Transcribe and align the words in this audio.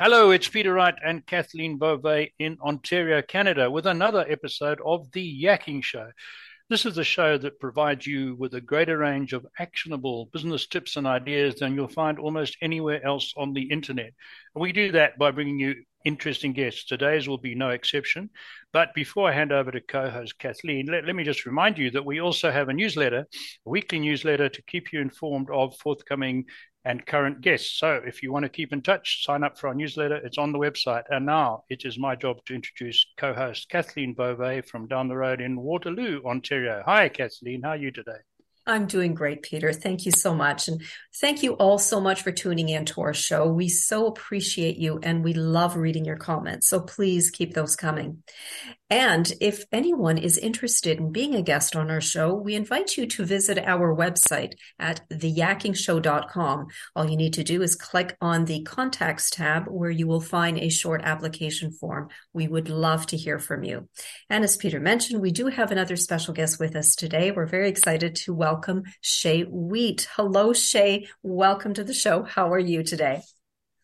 Hello, 0.00 0.30
it's 0.30 0.46
Peter 0.46 0.74
Wright 0.74 0.94
and 1.04 1.26
Kathleen 1.26 1.76
Beauvais 1.76 2.32
in 2.38 2.56
Ontario, 2.60 3.20
Canada, 3.20 3.68
with 3.68 3.84
another 3.84 4.24
episode 4.28 4.80
of 4.86 5.10
The 5.10 5.42
Yakking 5.42 5.82
Show. 5.82 6.12
This 6.68 6.86
is 6.86 6.98
a 6.98 7.02
show 7.02 7.36
that 7.36 7.58
provides 7.58 8.06
you 8.06 8.36
with 8.36 8.54
a 8.54 8.60
greater 8.60 8.98
range 8.98 9.32
of 9.32 9.44
actionable 9.58 10.26
business 10.32 10.68
tips 10.68 10.94
and 10.94 11.04
ideas 11.04 11.56
than 11.56 11.74
you'll 11.74 11.88
find 11.88 12.20
almost 12.20 12.56
anywhere 12.62 13.04
else 13.04 13.34
on 13.36 13.52
the 13.54 13.72
internet. 13.72 14.12
And 14.54 14.62
we 14.62 14.70
do 14.70 14.92
that 14.92 15.18
by 15.18 15.32
bringing 15.32 15.58
you 15.58 15.74
interesting 16.04 16.52
guests. 16.52 16.84
Today's 16.84 17.28
will 17.28 17.38
be 17.38 17.56
no 17.56 17.70
exception. 17.70 18.30
But 18.72 18.94
before 18.94 19.28
I 19.28 19.32
hand 19.32 19.50
over 19.50 19.72
to 19.72 19.80
co 19.80 20.10
host 20.10 20.38
Kathleen, 20.38 20.86
let, 20.86 21.06
let 21.06 21.16
me 21.16 21.24
just 21.24 21.44
remind 21.44 21.76
you 21.76 21.90
that 21.90 22.06
we 22.06 22.20
also 22.20 22.52
have 22.52 22.68
a 22.68 22.72
newsletter, 22.72 23.26
a 23.66 23.68
weekly 23.68 23.98
newsletter 23.98 24.48
to 24.48 24.62
keep 24.62 24.92
you 24.92 25.00
informed 25.00 25.48
of 25.50 25.76
forthcoming 25.76 26.44
and 26.88 27.04
current 27.04 27.42
guests. 27.42 27.78
So 27.78 28.00
if 28.06 28.22
you 28.22 28.32
want 28.32 28.44
to 28.44 28.48
keep 28.48 28.72
in 28.72 28.80
touch, 28.80 29.22
sign 29.22 29.44
up 29.44 29.58
for 29.58 29.68
our 29.68 29.74
newsletter. 29.74 30.16
It's 30.16 30.38
on 30.38 30.52
the 30.52 30.58
website. 30.58 31.04
And 31.10 31.26
now 31.26 31.64
it 31.68 31.84
is 31.84 31.98
my 31.98 32.16
job 32.16 32.38
to 32.46 32.54
introduce 32.54 33.04
co 33.18 33.34
host 33.34 33.68
Kathleen 33.68 34.14
Beauvais 34.14 34.62
from 34.62 34.88
down 34.88 35.08
the 35.08 35.16
road 35.16 35.42
in 35.42 35.60
Waterloo, 35.60 36.22
Ontario. 36.24 36.82
Hi, 36.86 37.10
Kathleen. 37.10 37.62
How 37.62 37.70
are 37.70 37.76
you 37.76 37.90
today? 37.90 38.27
I'm 38.68 38.86
doing 38.86 39.14
great, 39.14 39.42
Peter. 39.42 39.72
Thank 39.72 40.04
you 40.04 40.12
so 40.12 40.34
much. 40.34 40.68
And 40.68 40.82
thank 41.20 41.42
you 41.42 41.54
all 41.54 41.78
so 41.78 42.00
much 42.00 42.22
for 42.22 42.30
tuning 42.30 42.68
in 42.68 42.84
to 42.86 43.00
our 43.00 43.14
show. 43.14 43.46
We 43.48 43.70
so 43.70 44.06
appreciate 44.06 44.76
you 44.76 45.00
and 45.02 45.24
we 45.24 45.32
love 45.32 45.74
reading 45.74 46.04
your 46.04 46.18
comments. 46.18 46.68
So 46.68 46.80
please 46.80 47.30
keep 47.30 47.54
those 47.54 47.76
coming. 47.76 48.22
And 48.90 49.30
if 49.40 49.64
anyone 49.70 50.16
is 50.16 50.38
interested 50.38 50.98
in 50.98 51.12
being 51.12 51.34
a 51.34 51.42
guest 51.42 51.76
on 51.76 51.90
our 51.90 52.00
show, 52.00 52.34
we 52.34 52.54
invite 52.54 52.96
you 52.96 53.06
to 53.06 53.24
visit 53.24 53.58
our 53.58 53.94
website 53.94 54.52
at 54.78 55.02
theyakkingshow.com. 55.10 56.66
All 56.96 57.10
you 57.10 57.16
need 57.16 57.34
to 57.34 57.44
do 57.44 57.60
is 57.62 57.74
click 57.74 58.16
on 58.22 58.46
the 58.46 58.62
contacts 58.62 59.28
tab 59.28 59.66
where 59.66 59.90
you 59.90 60.06
will 60.06 60.22
find 60.22 60.58
a 60.58 60.70
short 60.70 61.02
application 61.04 61.70
form. 61.70 62.08
We 62.32 62.48
would 62.48 62.70
love 62.70 63.06
to 63.08 63.16
hear 63.16 63.38
from 63.38 63.62
you. 63.62 63.88
And 64.30 64.42
as 64.42 64.56
Peter 64.56 64.80
mentioned, 64.80 65.20
we 65.20 65.32
do 65.32 65.48
have 65.48 65.70
another 65.70 65.96
special 65.96 66.32
guest 66.32 66.58
with 66.58 66.74
us 66.74 66.94
today. 66.94 67.30
We're 67.30 67.46
very 67.46 67.68
excited 67.68 68.16
to 68.16 68.32
welcome 68.32 68.57
Shay 69.00 69.42
Wheat. 69.42 70.08
Hello, 70.14 70.52
Shay. 70.52 71.08
Welcome 71.22 71.74
to 71.74 71.84
the 71.84 71.94
show. 71.94 72.22
How 72.22 72.52
are 72.52 72.58
you 72.58 72.82
today? 72.82 73.22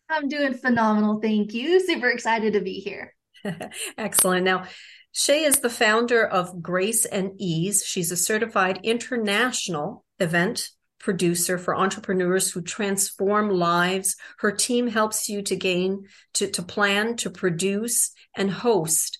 I'm 0.09 0.29
doing 0.29 0.53
phenomenal. 0.53 1.19
Thank 1.21 1.53
you. 1.53 1.85
Super 1.85 2.09
excited 2.09 2.53
to 2.53 2.61
be 2.61 2.79
here. 2.79 3.15
Excellent. 3.97 4.45
Now, 4.45 4.65
Shay 5.11 5.43
is 5.43 5.59
the 5.59 5.69
founder 5.69 6.25
of 6.25 6.61
Grace 6.61 7.05
and 7.05 7.31
Ease. 7.37 7.83
She's 7.85 8.11
a 8.11 8.17
certified 8.17 8.81
international 8.83 10.05
event 10.19 10.69
producer 10.99 11.57
for 11.57 11.75
entrepreneurs 11.75 12.51
who 12.51 12.61
transform 12.61 13.49
lives. 13.49 14.15
Her 14.39 14.51
team 14.51 14.87
helps 14.87 15.29
you 15.29 15.41
to 15.43 15.55
gain, 15.55 16.05
to, 16.33 16.49
to 16.49 16.63
plan, 16.63 17.15
to 17.17 17.29
produce, 17.29 18.11
and 18.35 18.49
host 18.49 19.19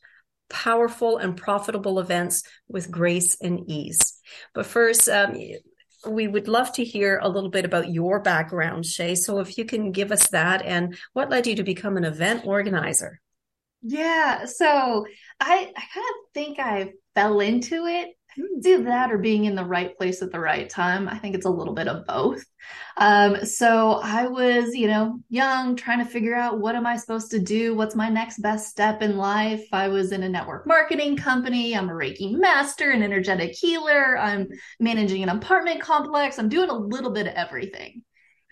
powerful 0.50 1.18
and 1.18 1.38
profitable 1.38 2.00
events 2.00 2.44
with 2.68 2.92
grace 2.92 3.38
and 3.42 3.70
ease. 3.70 4.20
But 4.54 4.66
first, 4.66 5.10
um, 5.10 5.38
we 6.08 6.28
would 6.28 6.48
love 6.48 6.72
to 6.74 6.84
hear 6.84 7.20
a 7.22 7.30
little 7.30 7.50
bit 7.50 7.66
about 7.66 7.92
your 7.92 8.20
background, 8.20 8.86
Shay. 8.86 9.16
So 9.16 9.40
if 9.40 9.58
you 9.58 9.66
can 9.66 9.92
give 9.92 10.12
us 10.12 10.28
that 10.30 10.64
and 10.64 10.98
what 11.14 11.30
led 11.30 11.48
you 11.48 11.56
to 11.56 11.64
become 11.64 11.98
an 11.98 12.06
event 12.06 12.46
organizer. 12.46 13.20
Yeah. 13.82 14.46
So 14.46 15.06
I, 15.40 15.72
I 15.76 15.84
kind 15.94 16.08
of 16.10 16.16
think 16.34 16.60
I 16.60 16.94
fell 17.14 17.40
into 17.40 17.86
it. 17.86 18.10
It's 18.38 18.68
either 18.68 18.84
that 18.86 19.12
or 19.12 19.18
being 19.18 19.46
in 19.46 19.56
the 19.56 19.66
right 19.66 19.96
place 19.98 20.22
at 20.22 20.32
the 20.32 20.40
right 20.40 20.70
time. 20.70 21.08
I 21.08 21.18
think 21.18 21.36
it's 21.36 21.46
a 21.46 21.52
little 21.52 21.74
bit 21.74 21.88
of 21.88 22.06
both. 22.06 22.44
Um, 22.98 23.46
so 23.46 24.00
I 24.04 24.28
was, 24.28 24.74
you 24.76 24.88
know, 24.88 25.20
young, 25.30 25.76
trying 25.76 26.00
to 26.00 26.10
figure 26.10 26.36
out 26.36 26.60
what 26.60 26.76
am 26.76 26.86
I 26.86 26.98
supposed 26.98 27.32
to 27.32 27.40
do? 27.40 27.76
What's 27.76 27.96
my 27.96 28.10
next 28.10 28.40
best 28.42 28.70
step 28.70 29.02
in 29.02 29.18
life? 29.18 29.66
I 29.72 29.88
was 29.88 30.12
in 30.12 30.24
a 30.24 30.30
network 30.30 30.68
marketing 30.68 31.18
company. 31.18 31.76
I'm 31.76 31.90
a 31.90 31.94
Reiki 31.94 32.32
master, 32.38 32.92
an 32.92 33.04
energetic 33.04 33.54
healer. 33.54 34.18
I'm 34.18 34.48
managing 34.80 35.24
an 35.24 35.30
apartment 35.30 35.82
complex. 35.82 36.40
I'm 36.40 36.50
doing 36.50 36.70
a 36.70 36.78
little 36.78 37.12
bit 37.12 37.28
of 37.28 37.34
everything. 37.34 38.04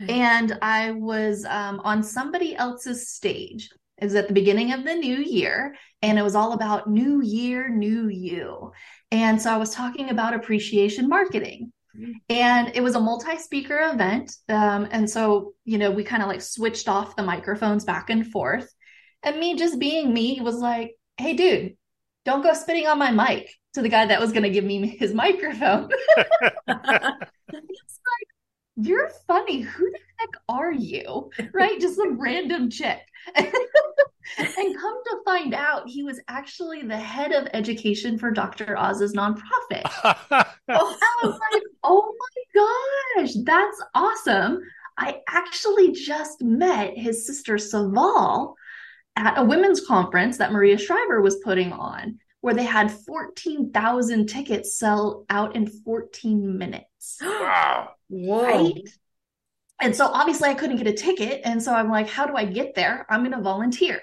And 0.09 0.58
I 0.62 0.91
was 0.91 1.46
um, 1.46 1.79
on 1.79 2.03
somebody 2.03 2.56
else's 2.56 3.09
stage 3.09 3.69
it 4.03 4.06
was 4.06 4.16
at 4.16 4.28
the 4.28 4.34
beginning 4.34 4.74
of 4.74 4.84
the 4.84 4.96
new 4.96 5.18
year, 5.18 5.75
and 6.03 6.19
it 6.19 6.22
was 6.22 6.36
all 6.36 6.52
about 6.52 6.90
new 6.90 7.24
year, 7.24 7.69
new 7.69 8.09
you. 8.09 8.72
And 9.09 9.41
so 9.41 9.52
I 9.52 9.58
was 9.58 9.72
talking 9.72 10.09
about 10.09 10.34
appreciation 10.34 11.08
marketing. 11.08 11.72
And 12.28 12.72
it 12.74 12.81
was 12.81 12.96
a 12.96 13.00
multi 13.00 13.38
speaker 13.38 13.80
event. 13.94 14.36
Um, 14.50 14.88
and 14.91 15.08
so, 15.08 15.53
you 15.64 15.78
know, 15.78 15.91
we 15.91 16.03
kind 16.03 16.24
of 16.24 16.28
like 16.28 16.41
switched 16.41 16.90
off 16.90 17.16
the 17.16 17.24
microphones 17.24 17.86
back 17.86 18.09
and 18.09 18.25
forth. 18.25 18.68
And 19.22 19.40
me 19.40 19.56
just 19.56 19.80
being 19.80 20.12
me 20.12 20.40
was 20.41 20.56
like, 20.56 20.96
hey, 21.18 21.34
dude, 21.34 21.78
don't 22.25 22.41
go 22.41 22.53
spitting 22.53 22.88
on 22.88 22.97
my 22.97 23.12
mic 23.12 23.53
to 23.75 23.81
the 23.81 23.90
guy 23.90 24.08
that 24.08 24.20
was 24.20 24.31
going 24.31 24.44
to 24.44 24.50
give 24.50 24.64
me 24.64 24.88
his 25.00 25.14
microphone. 25.14 25.90
it's 26.18 26.28
like, 26.68 28.28
you're 28.75 29.12
funny. 29.28 29.62
Who 29.62 29.91
the 29.91 30.00
heck 30.18 30.30
are 30.50 30.72
you? 30.72 31.30
Right? 31.53 31.80
Just 31.80 31.96
some 31.96 32.20
random 32.20 32.72
chick. 32.72 33.00
and 33.35 34.78
come 34.78 35.03
to 35.03 35.17
find 35.25 35.53
out, 35.53 35.88
he 35.88 36.03
was 36.03 36.19
actually 36.28 36.84
the 36.84 36.97
head 36.97 37.31
of 37.31 37.47
education 37.53 38.17
for 38.17 38.31
Dr. 38.31 38.75
Oz's 38.78 39.13
nonprofit. 39.13 39.84
oh, 39.85 40.47
I 40.69 41.16
was 41.23 41.39
like, 41.53 41.63
oh 41.84 42.13
my 42.19 43.22
gosh, 43.22 43.34
that's 43.44 43.84
awesome. 43.94 44.59
I 44.97 45.22
actually 45.28 45.91
just 45.91 46.41
met 46.41 46.97
his 46.97 47.25
sister 47.25 47.56
Seval 47.56 48.53
at 49.16 49.38
a 49.38 49.44
women's 49.44 49.85
conference 49.85 50.38
that 50.38 50.51
Maria 50.51 50.78
Shriver 50.78 51.22
was 51.22 51.38
putting 51.44 51.72
on, 51.72 52.19
where 52.41 52.53
they 52.53 52.63
had 52.63 52.91
14,000 52.91 54.28
tickets 54.28 54.78
sell 54.78 55.25
out 55.29 55.55
in 55.55 55.67
14 55.67 56.57
minutes. 56.57 57.17
Wow. 57.22 57.90
Whoa. 58.09 58.44
Right? 58.44 58.90
And 59.84 59.94
so 59.94 60.06
obviously 60.06 60.48
I 60.48 60.54
couldn't 60.54 60.78
get 60.78 60.88
a 60.88 60.94
ticket. 60.94 61.42
And 61.44 61.62
so 61.62 61.74
I'm 61.74 61.90
like, 61.90 62.08
how 62.08 62.26
do 62.26 62.38
I 62.38 62.46
get 62.46 62.74
there? 62.74 63.06
I'm 63.10 63.20
going 63.20 63.36
to 63.36 63.42
volunteer. 63.42 64.00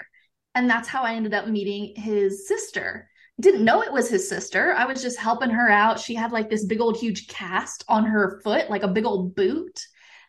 And 0.55 0.69
that's 0.69 0.89
how 0.89 1.05
I 1.05 1.15
ended 1.15 1.33
up 1.33 1.49
meeting 1.49 1.95
his 1.97 2.47
sister. 2.47 3.09
Didn't 3.41 3.65
know 3.65 3.81
it 3.81 3.91
was 3.91 4.11
his 4.11 4.29
sister. 4.29 4.75
I 4.75 4.85
was 4.85 5.01
just 5.01 5.19
helping 5.19 5.49
her 5.49 5.71
out. 5.71 5.99
She 5.99 6.15
had 6.15 6.33
like 6.33 6.51
this 6.51 6.67
big 6.67 6.83
old 6.83 6.99
huge 6.99 7.29
cast 7.29 7.83
on 7.89 8.05
her 8.05 8.43
foot, 8.45 8.69
like 8.69 8.83
a 8.83 8.89
big 8.89 9.07
old 9.07 9.35
boot. 9.35 9.81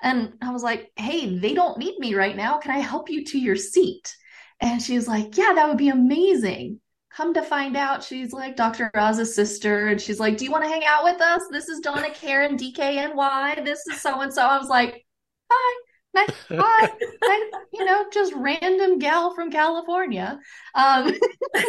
And 0.01 0.35
I 0.41 0.51
was 0.51 0.63
like, 0.63 0.89
hey, 0.95 1.37
they 1.37 1.53
don't 1.53 1.77
need 1.77 1.99
me 1.99 2.15
right 2.15 2.37
now. 2.37 2.57
Can 2.57 2.71
I 2.71 2.79
help 2.79 3.09
you 3.09 3.25
to 3.25 3.37
your 3.37 3.57
seat? 3.57 4.15
And 4.61 4.81
she's 4.81 5.05
like, 5.05 5.35
yeah, 5.35 5.51
that 5.53 5.67
would 5.67 5.77
be 5.77 5.89
amazing. 5.89 6.79
Come 7.13 7.33
to 7.33 7.41
find 7.41 7.75
out, 7.75 8.05
she's 8.05 8.31
like 8.31 8.55
Dr. 8.55 8.89
Oz's 8.95 9.35
sister. 9.35 9.87
And 9.87 9.99
she's 9.99 10.19
like, 10.19 10.37
do 10.37 10.45
you 10.45 10.51
want 10.51 10.63
to 10.63 10.69
hang 10.69 10.85
out 10.85 11.03
with 11.03 11.19
us? 11.19 11.41
This 11.51 11.67
is 11.67 11.81
Donna 11.81 12.09
Karan, 12.09 12.57
DKNY. 12.57 13.65
This 13.65 13.85
is 13.87 13.99
so 13.99 14.21
and 14.21 14.33
so. 14.33 14.45
I 14.45 14.57
was 14.57 14.69
like, 14.69 15.05
hi, 15.51 15.81
nice, 16.13 16.35
hi, 16.49 16.89
nice, 17.23 17.61
you 17.73 17.85
know, 17.85 18.05
just 18.11 18.33
random 18.35 18.99
gal 18.99 19.33
from 19.33 19.51
California. 19.51 20.39
Um, 20.75 21.13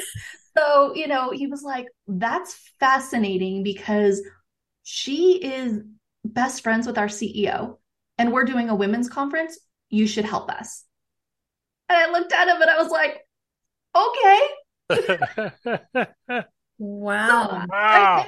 so, 0.56 0.94
you 0.94 1.09
know, 1.09 1.31
he 1.31 1.47
was 1.47 1.62
like, 1.62 1.87
that's 2.06 2.59
fascinating 2.81 3.62
because 3.62 4.22
she 4.82 5.43
is 5.43 5.81
best 6.25 6.62
friends 6.62 6.87
with 6.87 6.98
our 6.98 7.09
CEO 7.09 7.78
and 8.19 8.32
we're 8.32 8.44
doing 8.44 8.69
a 8.69 8.75
women's 8.75 9.09
conference. 9.09 9.59
You 9.91 10.06
should 10.06 10.25
help 10.25 10.50
us. 10.50 10.84
And 11.88 11.99
I 11.99 12.10
looked 12.10 12.32
at 12.32 12.49
him 12.49 12.60
and 12.60 12.70
I 12.70 12.82
was 12.82 12.91
like, 12.91 13.20
okay. 13.94 14.41
wow. 16.78 17.49
So 17.50 17.66
wow. 17.69 18.26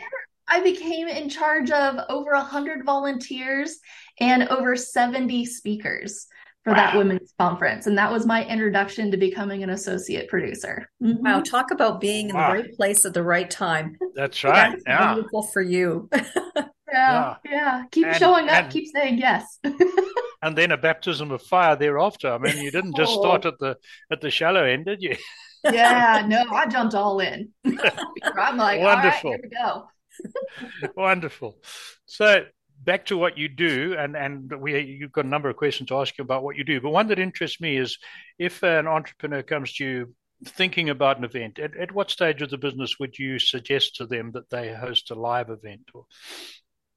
I 0.49 0.61
became 0.61 1.09
in 1.09 1.29
charge 1.29 1.71
of 1.71 1.99
over 2.09 2.33
100 2.33 2.85
volunteers 2.85 3.79
and 4.21 4.49
over 4.49 4.77
70 4.77 5.47
speakers 5.47 6.27
for 6.65 6.73
wow. 6.73 6.77
that 6.77 6.97
women's 6.97 7.33
conference. 7.39 7.87
And 7.87 7.97
that 7.99 8.11
was 8.11 8.27
my 8.27 8.45
introduction 8.47 9.11
to 9.11 9.17
becoming 9.17 9.63
an 9.63 9.71
associate 9.71 10.29
producer. 10.29 10.89
Mm-hmm. 11.03 11.25
Wow. 11.25 11.41
Talk 11.41 11.71
about 11.71 12.01
being 12.01 12.31
in 12.31 12.37
wow. 12.37 12.49
the 12.49 12.63
right 12.63 12.73
place 12.75 13.05
at 13.05 13.15
the 13.15 13.23
right 13.23 13.51
time. 13.51 13.97
That's 14.15 14.43
right. 14.45 14.71
That's 14.71 14.83
yeah. 14.87 15.15
Wonderful 15.15 15.43
for 15.45 15.63
you. 15.63 16.09
yeah, 16.15 16.65
yeah. 16.93 17.35
Yeah. 17.45 17.83
Keep 17.91 18.07
and, 18.07 18.17
showing 18.17 18.49
up. 18.49 18.65
And, 18.65 18.73
keep 18.73 18.87
saying 18.95 19.19
yes. 19.19 19.59
and 20.43 20.57
then 20.57 20.73
a 20.73 20.77
baptism 20.79 21.31
of 21.31 21.43
fire 21.43 21.77
thereafter. 21.77 22.33
I 22.33 22.39
mean, 22.39 22.57
you 22.59 22.71
didn't 22.71 22.97
just 22.97 23.13
oh. 23.17 23.21
start 23.21 23.45
at 23.45 23.59
the 23.59 23.77
at 24.11 24.21
the 24.23 24.31
shallow 24.31 24.65
end, 24.65 24.87
did 24.87 25.03
you? 25.03 25.17
yeah, 25.65 26.25
no, 26.29 26.45
I 26.51 26.67
jumped 26.67 26.95
all 26.95 27.21
in. 27.21 27.51
I'm 27.65 28.57
like, 28.57 28.81
Wonderful. 28.81 28.85
all 28.85 29.05
right, 29.05 29.15
here 29.23 29.41
we 29.43 29.49
go. 29.49 29.89
Wonderful. 30.97 31.59
So 32.07 32.45
back 32.83 33.07
to 33.07 33.17
what 33.17 33.39
you 33.39 33.49
do, 33.49 33.97
and 33.99 34.17
and 34.17 34.53
we 34.61 34.79
you've 34.81 35.13
got 35.13 35.25
a 35.25 35.29
number 35.29 35.49
of 35.49 35.57
questions 35.57 35.89
to 35.89 35.97
ask 35.97 36.17
you 36.19 36.23
about 36.23 36.43
what 36.43 36.57
you 36.57 36.65
do. 36.65 36.81
But 36.81 36.91
one 36.91 37.09
that 37.09 37.19
interests 37.19 37.61
me 37.61 37.77
is 37.77 37.99
if 38.39 38.63
an 38.63 38.87
entrepreneur 38.87 39.43
comes 39.43 39.73
to 39.75 39.85
you 39.85 40.15
thinking 40.45 40.91
about 40.91 41.19
an 41.19 41.25
event, 41.25 41.59
at, 41.59 41.77
at 41.77 41.93
what 41.93 42.11
stage 42.11 42.43
of 42.43 42.51
the 42.51 42.59
business 42.59 42.99
would 42.99 43.19
you 43.19 43.39
suggest 43.39 43.97
to 43.97 44.07
them 44.07 44.33
that 44.33 44.51
they 44.51 44.73
host 44.73 45.11
a 45.11 45.15
live 45.15 45.51
event? 45.51 45.89
Or... 45.95 46.05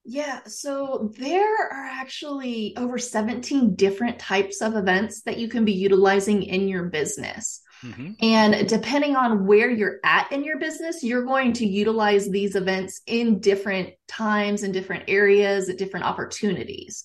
Yeah, 0.09 0.39
so 0.45 1.11
there 1.17 1.67
are 1.67 1.85
actually 1.85 2.73
over 2.77 2.97
17 2.97 3.75
different 3.75 4.19
types 4.19 4.61
of 4.61 4.77
events 4.77 5.23
that 5.23 5.37
you 5.37 5.49
can 5.49 5.65
be 5.65 5.73
utilizing 5.73 6.43
in 6.43 6.69
your 6.69 6.85
business. 6.85 7.59
Mm-hmm. 7.83 8.11
And 8.21 8.69
depending 8.69 9.17
on 9.17 9.45
where 9.45 9.69
you're 9.69 9.99
at 10.05 10.31
in 10.31 10.45
your 10.45 10.59
business, 10.59 11.03
you're 11.03 11.25
going 11.25 11.51
to 11.53 11.67
utilize 11.67 12.29
these 12.29 12.55
events 12.55 13.01
in 13.05 13.41
different 13.41 13.95
times 14.07 14.63
and 14.63 14.73
different 14.73 15.03
areas 15.09 15.67
at 15.67 15.77
different 15.77 16.05
opportunities. 16.05 17.03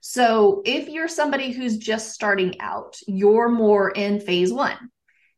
So 0.00 0.62
if 0.64 0.88
you're 0.88 1.06
somebody 1.06 1.52
who's 1.52 1.76
just 1.76 2.10
starting 2.10 2.60
out, 2.60 2.96
you're 3.06 3.50
more 3.50 3.90
in 3.90 4.18
phase 4.18 4.52
one. 4.52 4.90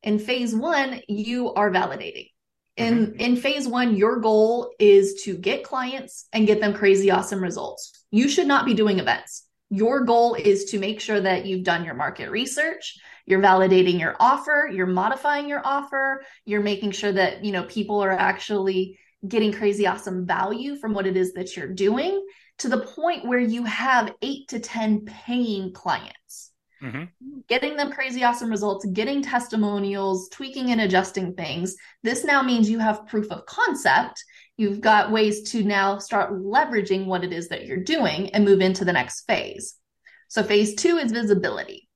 In 0.03 0.19
phase 0.19 0.55
one, 0.55 1.03
you 1.07 1.53
are 1.53 1.71
validating. 1.71 2.31
In 2.77 3.07
mm-hmm. 3.07 3.21
in 3.21 3.37
phase 3.37 3.69
1 3.69 3.97
your 3.97 4.21
goal 4.21 4.73
is 4.79 5.23
to 5.25 5.37
get 5.37 5.65
clients 5.65 6.27
and 6.33 6.47
get 6.47 6.61
them 6.61 6.75
crazy 6.75 7.11
awesome 7.11 7.43
results. 7.43 8.05
You 8.11 8.29
should 8.29 8.47
not 8.47 8.67
be 8.67 8.75
doing 8.75 8.99
events. 8.99 9.47
Your 9.71 10.05
goal 10.05 10.35
is 10.35 10.67
to 10.67 10.79
make 10.79 11.01
sure 11.01 11.21
that 11.21 11.47
you've 11.47 11.65
done 11.65 11.85
your 11.85 11.95
market 11.95 12.31
research, 12.31 12.97
you're 13.27 13.41
validating 13.41 13.99
your 13.99 14.15
offer, 14.21 14.69
you're 14.73 14.87
modifying 14.87 15.49
your 15.49 15.63
offer, 15.65 16.23
you're 16.45 16.63
making 16.63 16.93
sure 16.93 17.13
that, 17.13 17.45
you 17.45 17.53
know, 17.53 17.65
people 17.65 18.03
are 18.03 18.13
actually 18.13 18.99
getting 19.27 19.53
crazy 19.53 19.87
awesome 19.87 20.27
value 20.27 20.77
from 20.77 20.93
what 20.93 21.07
it 21.07 21.17
is 21.17 21.33
that 21.33 21.57
you're 21.57 21.73
doing 21.73 22.25
to 22.59 22.69
the 22.69 22.79
point 22.79 23.27
where 23.27 23.39
you 23.39 23.65
have 23.65 24.15
8 24.21 24.49
to 24.49 24.61
10 24.61 25.07
paying 25.07 25.73
clients. 25.73 26.53
Mm-hmm. 26.85 27.05
Getting 27.49 27.77
them 27.77 27.93
crazy 27.93 28.25
awesome 28.25 28.51
results, 28.51 28.85
getting 28.87 29.23
testimonials, 29.23 30.29
tweaking 30.29 30.71
and 30.71 30.83
adjusting 30.83 31.35
things. 31.35 31.77
This 32.03 32.25
now 32.25 32.43
means 32.43 32.69
you 32.69 32.79
have 32.79 33.07
proof 33.07 33.31
of 33.31 33.47
concept. 33.47 34.23
You've 34.59 34.83
got 34.83 35.11
ways 35.11 35.51
to 35.53 35.65
now 35.65 35.99
start 35.99 36.33
leveraging 36.35 37.07
what 37.07 37.25
it 37.25 37.33
is 37.33 37.49
that 37.49 37.65
you're 37.65 37.83
doing 37.83 38.31
and 38.31 38.45
move 38.45 38.61
into 38.61 38.85
the 38.85 38.93
next 38.93 39.23
phase. 39.23 39.77
So, 40.29 40.43
phase 40.43 40.75
two 40.75 40.99
is 40.99 41.11
visibility. 41.11 41.89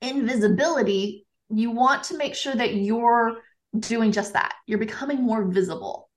In 0.00 0.26
visibility, 0.26 1.26
you 1.48 1.70
want 1.70 2.04
to 2.04 2.16
make 2.16 2.34
sure 2.34 2.54
that 2.54 2.74
you're 2.74 3.38
doing 3.78 4.10
just 4.10 4.32
that. 4.32 4.54
You're 4.66 4.78
becoming 4.78 5.22
more 5.22 5.44
visible. 5.44 6.10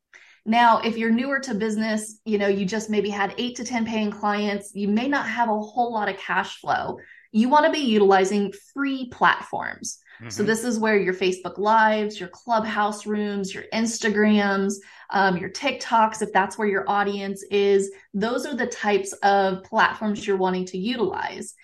Now, 0.45 0.79
if 0.79 0.97
you're 0.97 1.11
newer 1.11 1.39
to 1.41 1.53
business, 1.53 2.19
you 2.25 2.37
know, 2.37 2.47
you 2.47 2.65
just 2.65 2.89
maybe 2.89 3.09
had 3.09 3.35
eight 3.37 3.55
to 3.57 3.63
10 3.63 3.85
paying 3.85 4.11
clients, 4.11 4.71
you 4.73 4.89
may 4.89 5.07
not 5.07 5.27
have 5.27 5.49
a 5.49 5.59
whole 5.59 5.93
lot 5.93 6.09
of 6.09 6.17
cash 6.17 6.59
flow 6.59 6.97
you 7.33 7.49
want 7.49 7.65
to 7.65 7.71
be 7.71 7.79
utilizing 7.79 8.53
free 8.73 9.09
platforms. 9.09 9.97
Mm-hmm. 10.19 10.29
So 10.29 10.43
this 10.43 10.63
is 10.63 10.77
where 10.77 10.97
your 10.97 11.15
Facebook 11.15 11.57
lives, 11.57 12.19
your 12.19 12.29
clubhouse 12.29 13.07
rooms, 13.07 13.53
your 13.53 13.63
Instagrams, 13.73 14.75
um, 15.09 15.37
your 15.37 15.49
TikToks, 15.49 16.21
if 16.21 16.31
that's 16.31 16.57
where 16.57 16.67
your 16.67 16.87
audience 16.87 17.43
is, 17.49 17.91
those 18.13 18.45
are 18.45 18.55
the 18.55 18.67
types 18.67 19.13
of 19.23 19.63
platforms 19.63 20.25
you're 20.25 20.37
wanting 20.37 20.65
to 20.67 20.77
utilize. 20.77 21.55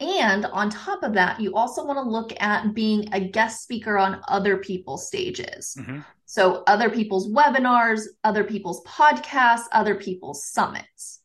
And 0.00 0.44
on 0.46 0.68
top 0.68 1.04
of 1.04 1.14
that, 1.14 1.40
you 1.40 1.54
also 1.54 1.84
want 1.84 1.98
to 1.98 2.10
look 2.10 2.32
at 2.40 2.74
being 2.74 3.08
a 3.14 3.20
guest 3.20 3.62
speaker 3.62 3.96
on 3.96 4.20
other 4.28 4.58
people's 4.58 5.06
stages. 5.06 5.74
Mm-hmm. 5.78 6.00
So, 6.26 6.64
other 6.66 6.90
people's 6.90 7.32
webinars, 7.32 8.02
other 8.24 8.44
people's 8.44 8.84
podcasts, 8.84 9.64
other 9.72 9.94
people's 9.94 10.44
summits. 10.44 11.15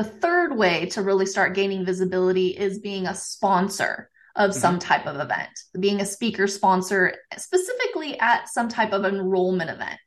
The 0.00 0.04
third 0.04 0.56
way 0.56 0.86
to 0.92 1.02
really 1.02 1.26
start 1.26 1.54
gaining 1.54 1.84
visibility 1.84 2.56
is 2.56 2.78
being 2.78 3.06
a 3.06 3.14
sponsor 3.14 4.08
of 4.34 4.54
some 4.54 4.78
mm-hmm. 4.78 4.88
type 4.88 5.06
of 5.06 5.20
event, 5.20 5.50
being 5.78 6.00
a 6.00 6.06
speaker 6.06 6.46
sponsor, 6.46 7.16
specifically 7.36 8.18
at 8.18 8.48
some 8.48 8.70
type 8.70 8.94
of 8.94 9.04
enrollment 9.04 9.68
event 9.68 10.00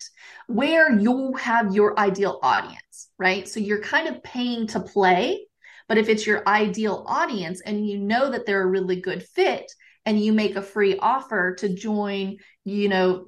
where 0.48 0.92
you 1.00 1.36
have 1.36 1.76
your 1.76 2.00
ideal 2.00 2.40
audience, 2.42 3.10
right? 3.20 3.48
So 3.48 3.60
you're 3.60 3.84
kind 3.84 4.08
of 4.08 4.24
paying 4.24 4.66
to 4.70 4.80
play, 4.80 5.46
but 5.88 6.00
if 6.00 6.10
it's 6.10 6.26
your 6.26 6.42
ideal 6.48 7.06
audience 7.08 7.62
and 7.62 7.88
you 7.88 8.00
know 8.00 8.32
that 8.32 8.48
they're 8.48 8.64
a 8.64 8.66
really 8.66 9.00
good 9.00 9.22
fit 9.22 9.72
and 10.08 10.20
you 10.20 10.34
make 10.34 10.56
a 10.56 10.64
free 10.64 10.98
offer 10.98 11.54
to 11.60 11.70
join, 11.70 12.38
you 12.66 12.90
know, 12.90 13.26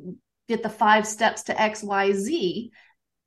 get 0.47 0.63
the 0.63 0.69
five 0.69 1.05
steps 1.05 1.43
to 1.43 1.53
XYZ, 1.53 2.71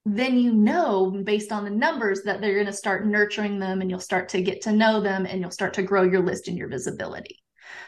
then 0.05 0.39
you 0.39 0.53
know 0.53 1.11
based 1.25 1.53
on 1.53 1.65
the 1.65 1.71
numbers 1.71 2.23
that 2.23 2.41
they're 2.41 2.55
going 2.55 2.67
to 2.67 2.73
start 2.73 3.07
nurturing 3.07 3.59
them 3.59 3.81
and 3.81 3.91
you'll 3.91 4.01
start 4.01 4.31
to 4.31 4.43
get 4.43 4.63
to 4.63 4.73
know 4.73 5.01
them 5.01 5.27
and 5.27 5.41
you'll 5.41 5.51
start 5.51 5.75
to 5.75 5.83
grow 5.83 6.03
your 6.03 6.23
list 6.23 6.49
and 6.49 6.57
your 6.57 6.69
visibility. 6.69 7.43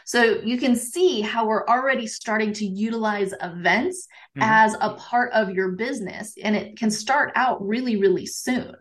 So 0.05 0.41
you 0.43 0.57
can 0.57 0.75
see 0.75 1.21
how 1.21 1.47
we're 1.47 1.65
already 1.65 2.07
starting 2.07 2.53
to 2.53 2.65
utilize 2.65 3.33
events 3.41 4.07
mm-hmm. 4.37 4.41
as 4.43 4.75
a 4.79 4.93
part 4.95 5.31
of 5.33 5.51
your 5.51 5.71
business 5.71 6.35
and 6.41 6.55
it 6.55 6.77
can 6.77 6.91
start 6.91 7.31
out 7.35 7.65
really, 7.65 7.97
really 7.97 8.25
soon. 8.25 8.75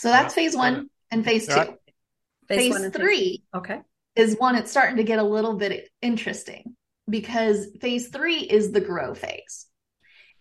So 0.00 0.08
that's 0.08 0.34
phase 0.34 0.56
one 0.56 0.88
and 1.10 1.24
phase 1.24 1.46
two. 1.46 1.54
Right. 1.54 1.74
Phase, 2.48 2.76
phase 2.76 2.90
three 2.90 3.18
phase... 3.18 3.40
okay. 3.54 3.80
is 4.16 4.36
one 4.38 4.54
it's 4.56 4.70
starting 4.70 4.96
to 4.96 5.04
get 5.04 5.18
a 5.18 5.24
little 5.24 5.54
bit 5.54 5.88
interesting 6.00 6.76
because 7.08 7.68
phase 7.80 8.08
three 8.08 8.38
is 8.38 8.72
the 8.72 8.80
grow 8.80 9.14
phase. 9.14 9.66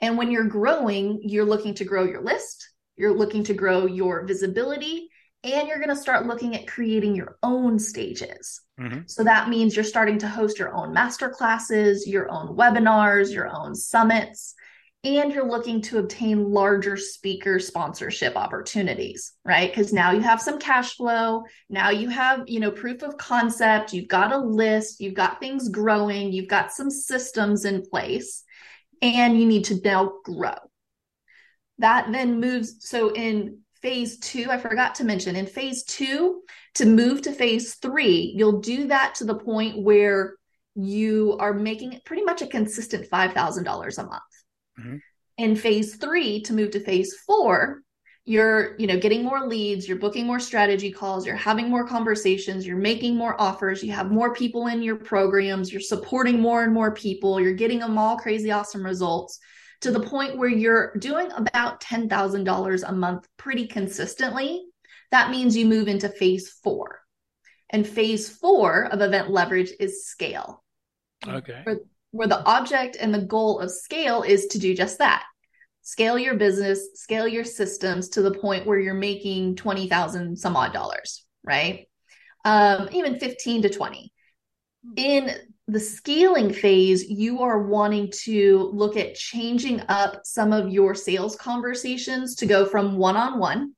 And 0.01 0.17
when 0.17 0.31
you're 0.31 0.45
growing, 0.45 1.19
you're 1.23 1.45
looking 1.45 1.73
to 1.75 1.85
grow 1.85 2.03
your 2.03 2.21
list, 2.21 2.69
you're 2.95 3.15
looking 3.15 3.43
to 3.45 3.53
grow 3.53 3.85
your 3.85 4.25
visibility, 4.25 5.09
and 5.43 5.67
you're 5.67 5.77
going 5.77 5.89
to 5.89 5.95
start 5.95 6.25
looking 6.25 6.55
at 6.55 6.67
creating 6.67 7.15
your 7.15 7.37
own 7.43 7.79
stages. 7.79 8.61
Mm-hmm. 8.79 9.01
So 9.07 9.23
that 9.23 9.49
means 9.49 9.75
you're 9.75 9.85
starting 9.85 10.17
to 10.19 10.27
host 10.27 10.59
your 10.59 10.73
own 10.73 10.93
master 10.93 11.29
classes, 11.29 12.07
your 12.07 12.29
own 12.29 12.55
webinars, 12.55 13.33
your 13.33 13.47
own 13.47 13.75
summits, 13.75 14.55
and 15.03 15.31
you're 15.31 15.49
looking 15.49 15.81
to 15.83 15.99
obtain 15.99 16.51
larger 16.51 16.97
speaker 16.97 17.59
sponsorship 17.59 18.35
opportunities, 18.35 19.33
right? 19.45 19.69
Because 19.69 19.93
now 19.93 20.11
you 20.11 20.21
have 20.21 20.41
some 20.41 20.59
cash 20.59 20.95
flow, 20.95 21.43
now 21.69 21.91
you 21.91 22.09
have, 22.09 22.43
you 22.47 22.59
know, 22.59 22.71
proof 22.71 23.03
of 23.03 23.17
concept, 23.17 23.93
you've 23.93 24.07
got 24.07 24.33
a 24.33 24.37
list, 24.37 24.99
you've 24.99 25.13
got 25.13 25.39
things 25.39 25.69
growing, 25.69 26.33
you've 26.33 26.49
got 26.49 26.71
some 26.71 26.89
systems 26.89 27.63
in 27.63 27.83
place 27.83 28.43
and 29.01 29.39
you 29.39 29.45
need 29.45 29.65
to 29.65 29.79
now 29.83 30.13
grow. 30.23 30.55
That 31.79 32.11
then 32.11 32.39
moves. 32.39 32.87
So 32.87 33.13
in 33.13 33.59
phase 33.81 34.17
two, 34.19 34.47
I 34.49 34.57
forgot 34.57 34.95
to 34.95 35.03
mention 35.03 35.35
in 35.35 35.45
phase 35.45 35.83
two, 35.83 36.41
to 36.75 36.85
move 36.85 37.21
to 37.23 37.31
phase 37.31 37.75
three, 37.75 38.33
you'll 38.35 38.61
do 38.61 38.87
that 38.87 39.15
to 39.15 39.25
the 39.25 39.35
point 39.35 39.81
where 39.81 40.35
you 40.75 41.37
are 41.39 41.53
making 41.53 41.99
pretty 42.05 42.23
much 42.23 42.41
a 42.41 42.47
consistent 42.47 43.09
$5,000 43.09 43.97
a 43.97 44.03
month. 44.03 44.21
Mm-hmm. 44.79 44.97
In 45.37 45.55
phase 45.55 45.95
three, 45.95 46.41
to 46.43 46.53
move 46.53 46.71
to 46.71 46.79
phase 46.79 47.15
four, 47.25 47.81
you're 48.27 48.75
you 48.77 48.87
know 48.87 48.99
getting 48.99 49.23
more 49.23 49.47
leads 49.47 49.87
you're 49.87 49.97
booking 49.97 50.27
more 50.27 50.39
strategy 50.39 50.91
calls 50.91 51.25
you're 51.25 51.35
having 51.35 51.69
more 51.69 51.87
conversations 51.87 52.67
you're 52.67 52.75
making 52.75 53.15
more 53.15 53.39
offers 53.39 53.81
you 53.81 53.91
have 53.91 54.11
more 54.11 54.33
people 54.33 54.67
in 54.67 54.83
your 54.83 54.97
programs 54.97 55.71
you're 55.71 55.79
supporting 55.79 56.39
more 56.39 56.63
and 56.63 56.73
more 56.73 56.93
people 56.93 57.39
you're 57.39 57.53
getting 57.53 57.79
them 57.79 57.97
all 57.97 58.17
crazy 58.17 58.51
awesome 58.51 58.85
results 58.85 59.39
to 59.81 59.91
the 59.91 59.99
point 59.99 60.37
where 60.37 60.49
you're 60.49 60.95
doing 60.97 61.31
about 61.33 61.81
$10,000 61.81 62.83
a 62.87 62.91
month 62.91 63.27
pretty 63.37 63.67
consistently. 63.67 64.65
That 65.11 65.31
means 65.31 65.55
you 65.55 65.65
move 65.65 65.87
into 65.87 66.09
phase 66.09 66.49
4 66.63 66.99
and 67.69 67.87
phase 67.87 68.29
4 68.29 68.85
of 68.85 69.01
event 69.01 69.29
leverage 69.29 69.71
is 69.79 70.05
scale. 70.05 70.63
Okay. 71.27 71.61
Where, 71.63 71.79
where 72.11 72.27
the 72.27 72.43
object 72.45 72.97
and 72.99 73.13
the 73.13 73.21
goal 73.21 73.59
of 73.59 73.71
scale 73.71 74.23
is 74.23 74.47
to 74.47 74.59
do 74.59 74.75
just 74.75 74.97
that 74.99 75.23
scale 75.87 76.19
your 76.19 76.35
business, 76.35 76.89
scale 76.95 77.25
your 77.25 77.45
systems 77.45 78.09
to 78.09 78.21
the 78.21 78.33
point 78.33 78.65
where 78.65 78.77
you're 78.77 78.93
making 78.93 79.55
20,000 79.55 80.37
some 80.37 80.57
odd 80.57 80.73
dollars, 80.73 81.23
right? 81.45 81.87
Um, 82.43 82.89
even 82.91 83.17
15 83.17 83.61
to 83.61 83.69
20. 83.69 84.11
In 84.97 85.31
the 85.69 85.79
scaling 85.79 86.51
phase, 86.51 87.09
you 87.09 87.41
are 87.41 87.63
wanting 87.63 88.11
to 88.23 88.69
look 88.73 88.97
at 88.97 89.15
changing 89.15 89.81
up 89.87 90.19
some 90.25 90.51
of 90.51 90.69
your 90.69 90.93
sales 90.93 91.37
conversations 91.37 92.35
to 92.35 92.45
go 92.45 92.65
from 92.65 92.97
one 92.97 93.15
on 93.15 93.39
one 93.39 93.73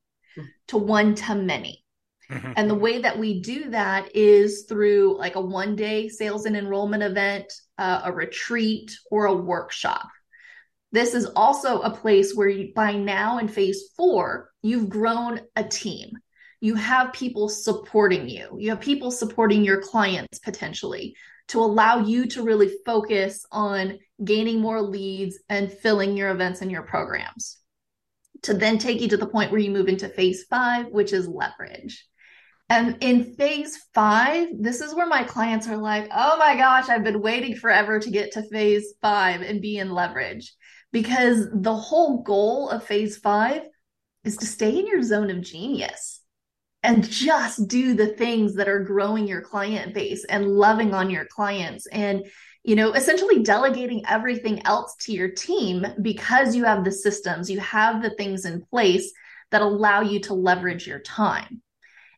to 0.69 0.79
one 0.79 1.13
to 1.13 1.35
many. 1.35 1.85
Mm-hmm. 2.31 2.53
And 2.55 2.67
the 2.67 2.75
way 2.75 3.03
that 3.03 3.19
we 3.19 3.39
do 3.39 3.69
that 3.69 4.15
is 4.15 4.65
through 4.67 5.15
like 5.19 5.35
a 5.35 5.41
one 5.41 5.75
day 5.75 6.09
sales 6.09 6.47
and 6.47 6.57
enrollment 6.57 7.03
event, 7.03 7.53
uh, 7.77 8.01
a 8.05 8.11
retreat, 8.11 8.97
or 9.11 9.27
a 9.27 9.35
workshop. 9.35 10.09
This 10.91 11.13
is 11.13 11.27
also 11.35 11.81
a 11.81 11.95
place 11.95 12.33
where 12.33 12.49
you, 12.49 12.73
by 12.73 12.93
now 12.93 13.37
in 13.37 13.47
phase 13.47 13.89
four, 13.95 14.49
you've 14.63 14.89
grown 14.89 15.41
a 15.55 15.63
team. 15.63 16.17
You 16.61 16.75
have 16.75 17.13
people 17.13 17.47
supporting 17.47 18.27
you. 18.27 18.55
You 18.57 18.71
have 18.71 18.81
people 18.81 19.11
supporting 19.11 19.63
your 19.63 19.81
clients 19.81 20.39
potentially 20.39 21.15
to 21.49 21.59
allow 21.59 21.99
you 21.99 22.25
to 22.27 22.43
really 22.43 22.71
focus 22.85 23.45
on 23.51 23.99
gaining 24.23 24.59
more 24.59 24.81
leads 24.81 25.39
and 25.47 25.71
filling 25.71 26.17
your 26.17 26.31
events 26.31 26.61
and 26.61 26.71
your 26.71 26.83
programs. 26.83 27.57
To 28.43 28.53
then 28.53 28.77
take 28.77 29.01
you 29.01 29.09
to 29.09 29.17
the 29.17 29.27
point 29.27 29.51
where 29.51 29.59
you 29.59 29.71
move 29.71 29.87
into 29.87 30.09
phase 30.09 30.43
five, 30.49 30.87
which 30.87 31.13
is 31.13 31.27
leverage. 31.27 32.05
And 32.69 32.97
in 33.01 33.35
phase 33.35 33.79
five, 33.95 34.49
this 34.59 34.79
is 34.79 34.93
where 34.93 35.07
my 35.07 35.23
clients 35.23 35.67
are 35.67 35.77
like, 35.77 36.07
oh 36.13 36.37
my 36.37 36.55
gosh, 36.55 36.87
I've 36.87 37.03
been 37.03 37.21
waiting 37.21 37.55
forever 37.55 37.99
to 37.99 38.11
get 38.11 38.33
to 38.33 38.47
phase 38.49 38.93
five 39.01 39.41
and 39.41 39.61
be 39.61 39.77
in 39.77 39.91
leverage 39.91 40.53
because 40.91 41.47
the 41.53 41.75
whole 41.75 42.23
goal 42.23 42.69
of 42.69 42.83
phase 42.83 43.17
five 43.17 43.61
is 44.23 44.37
to 44.37 44.45
stay 44.45 44.77
in 44.77 44.87
your 44.87 45.01
zone 45.01 45.29
of 45.29 45.41
genius 45.41 46.21
and 46.83 47.07
just 47.09 47.67
do 47.67 47.93
the 47.93 48.07
things 48.07 48.55
that 48.55 48.69
are 48.69 48.83
growing 48.83 49.27
your 49.27 49.41
client 49.41 49.93
base 49.93 50.25
and 50.25 50.47
loving 50.47 50.93
on 50.93 51.09
your 51.09 51.25
clients 51.25 51.87
and 51.87 52.25
you 52.63 52.75
know 52.75 52.93
essentially 52.93 53.43
delegating 53.43 54.03
everything 54.07 54.65
else 54.65 54.95
to 54.99 55.11
your 55.11 55.29
team 55.29 55.85
because 56.01 56.55
you 56.55 56.63
have 56.65 56.83
the 56.83 56.91
systems 56.91 57.49
you 57.49 57.59
have 57.59 58.01
the 58.01 58.11
things 58.11 58.45
in 58.45 58.61
place 58.61 59.11
that 59.51 59.61
allow 59.61 60.01
you 60.01 60.19
to 60.21 60.33
leverage 60.33 60.87
your 60.87 60.99
time. 60.99 61.61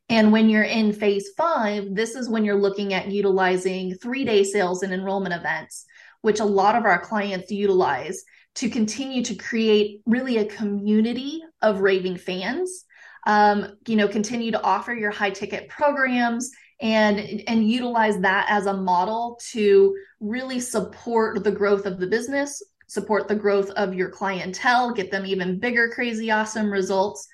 And 0.10 0.32
when 0.32 0.50
you're 0.50 0.64
in 0.64 0.92
phase 0.92 1.30
five, 1.38 1.96
this 1.96 2.16
is 2.16 2.28
when 2.28 2.44
you're 2.44 2.60
looking 2.60 2.94
at 2.94 3.12
utilizing 3.12 3.96
three 3.96 4.26
day 4.26 4.44
sales 4.44 4.84
and 4.84 4.94
enrollment 4.94 5.34
events, 5.34 5.86
which 6.22 6.40
a 6.40 6.46
lot 6.46 6.76
of 6.76 6.84
our 6.84 7.00
clients 7.00 7.52
utilize 7.52 8.24
to 8.56 8.70
continue 8.70 9.24
to 9.24 9.36
create 9.36 10.02
really 10.06 10.38
a 10.38 10.46
community 10.46 11.42
of 11.62 11.82
raving 11.82 12.18
fans. 12.18 12.86
Um, 13.26 13.78
you 13.88 13.96
know, 13.96 14.08
continue 14.08 14.52
to 14.52 14.62
offer 14.62 14.94
your 14.94 15.12
high 15.12 15.30
ticket 15.30 15.70
programs 15.70 16.52
and 16.80 17.44
and 17.48 17.70
utilize 17.70 18.20
that 18.20 18.48
as 18.50 18.66
a 18.66 18.74
model 18.74 19.40
to 19.52 19.96
really 20.20 20.60
support 20.60 21.44
the 21.44 21.52
growth 21.52 21.86
of 21.86 22.00
the 22.00 22.08
business, 22.08 22.62
support 22.88 23.28
the 23.28 23.36
growth 23.36 23.70
of 23.72 23.94
your 23.94 24.10
clientele, 24.10 24.92
get 24.92 25.12
them 25.12 25.26
even 25.26 25.60
bigger, 25.60 25.90
crazy, 25.90 26.32
awesome 26.32 26.72
results 26.72 27.28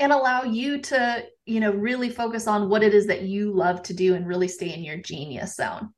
and 0.00 0.12
allow 0.12 0.42
you 0.42 0.80
to 0.80 1.24
you 1.44 1.60
know 1.60 1.72
really 1.72 2.10
focus 2.10 2.48
on 2.48 2.68
what 2.68 2.82
it 2.82 2.94
is 2.94 3.06
that 3.06 3.22
you 3.22 3.52
love 3.52 3.82
to 3.82 3.94
do 3.94 4.14
and 4.14 4.26
really 4.26 4.48
stay 4.48 4.74
in 4.74 4.82
your 4.82 4.96
genius 4.96 5.54
zone 5.54 5.90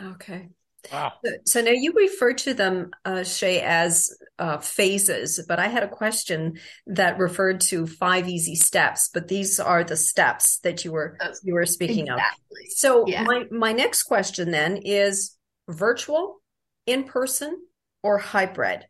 okay 0.00 0.48
wow 0.92 1.12
so 1.44 1.60
now 1.60 1.70
you 1.70 1.92
refer 1.92 2.32
to 2.32 2.54
them 2.54 2.90
uh, 3.04 3.22
shay 3.22 3.60
as 3.60 4.10
uh, 4.38 4.58
phases 4.58 5.44
but 5.48 5.58
i 5.58 5.68
had 5.68 5.82
a 5.82 5.88
question 5.88 6.58
that 6.86 7.18
referred 7.18 7.60
to 7.60 7.86
five 7.86 8.28
easy 8.28 8.54
steps 8.54 9.10
but 9.12 9.28
these 9.28 9.58
are 9.60 9.84
the 9.84 9.96
steps 9.96 10.58
that 10.58 10.84
you 10.84 10.92
were 10.92 11.16
you 11.42 11.54
were 11.54 11.66
speaking 11.66 12.08
exactly. 12.08 12.64
of 12.64 12.72
so 12.72 13.06
yeah. 13.06 13.22
my 13.22 13.44
my 13.50 13.72
next 13.72 14.04
question 14.04 14.50
then 14.50 14.76
is 14.76 15.36
virtual 15.68 16.40
in 16.86 17.04
person 17.04 17.58
or 18.02 18.18
hybrid 18.18 18.86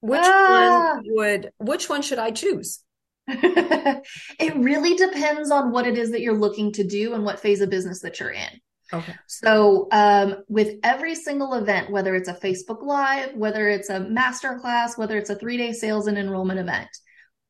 which 0.00 0.20
ah. 0.22 0.94
one 0.94 1.04
would 1.06 1.50
which 1.58 1.88
one 1.88 2.02
should 2.02 2.18
i 2.18 2.30
choose 2.30 2.82
it 3.30 4.56
really 4.56 4.94
depends 4.94 5.50
on 5.50 5.70
what 5.70 5.86
it 5.86 5.98
is 5.98 6.12
that 6.12 6.22
you're 6.22 6.38
looking 6.38 6.72
to 6.72 6.82
do 6.82 7.12
and 7.12 7.24
what 7.24 7.38
phase 7.38 7.60
of 7.60 7.68
business 7.68 8.00
that 8.00 8.18
you're 8.18 8.30
in. 8.30 8.60
Okay. 8.92 9.14
So, 9.26 9.88
um, 9.92 10.36
with 10.48 10.76
every 10.82 11.14
single 11.14 11.54
event, 11.54 11.90
whether 11.90 12.14
it's 12.14 12.28
a 12.28 12.34
Facebook 12.34 12.82
Live, 12.82 13.34
whether 13.34 13.68
it's 13.68 13.90
a 13.90 14.00
masterclass, 14.00 14.96
whether 14.96 15.18
it's 15.18 15.30
a 15.30 15.36
three 15.36 15.56
day 15.56 15.72
sales 15.72 16.06
and 16.06 16.16
enrollment 16.16 16.58
event, 16.58 16.88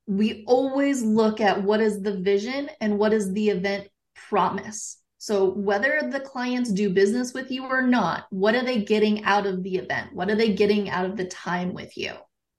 we 0.06 0.44
always 0.46 1.02
look 1.02 1.40
at 1.40 1.62
what 1.62 1.80
is 1.80 2.02
the 2.02 2.16
vision 2.16 2.68
and 2.80 2.98
what 2.98 3.12
is 3.12 3.32
the 3.32 3.50
event 3.50 3.88
promise. 4.14 4.98
So, 5.18 5.50
whether 5.50 6.08
the 6.10 6.20
clients 6.20 6.72
do 6.72 6.90
business 6.90 7.32
with 7.32 7.50
you 7.50 7.66
or 7.66 7.82
not, 7.82 8.26
what 8.30 8.54
are 8.54 8.64
they 8.64 8.82
getting 8.82 9.24
out 9.24 9.46
of 9.46 9.62
the 9.62 9.76
event? 9.76 10.14
What 10.14 10.30
are 10.30 10.36
they 10.36 10.54
getting 10.54 10.90
out 10.90 11.04
of 11.04 11.16
the 11.16 11.26
time 11.26 11.72
with 11.72 11.96
you? 11.96 12.12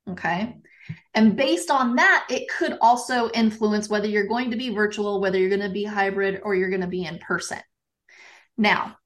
Okay. 0.10 0.58
And 1.14 1.36
based 1.36 1.70
on 1.70 1.96
that, 1.96 2.28
it 2.30 2.50
could 2.50 2.78
also 2.82 3.30
influence 3.32 3.90
whether 3.90 4.08
you're 4.08 4.28
going 4.28 4.52
to 4.52 4.58
be 4.58 4.70
virtual, 4.70 5.22
whether 5.22 5.38
you're 5.38 5.50
going 5.50 5.62
to 5.62 5.70
be 5.70 5.84
hybrid, 5.84 6.42
or 6.44 6.56
you're 6.56 6.70
going 6.70 6.82
to 6.82 6.88
be 6.88 7.06
in 7.06 7.20
person. 7.20 7.60
Now, 8.60 8.98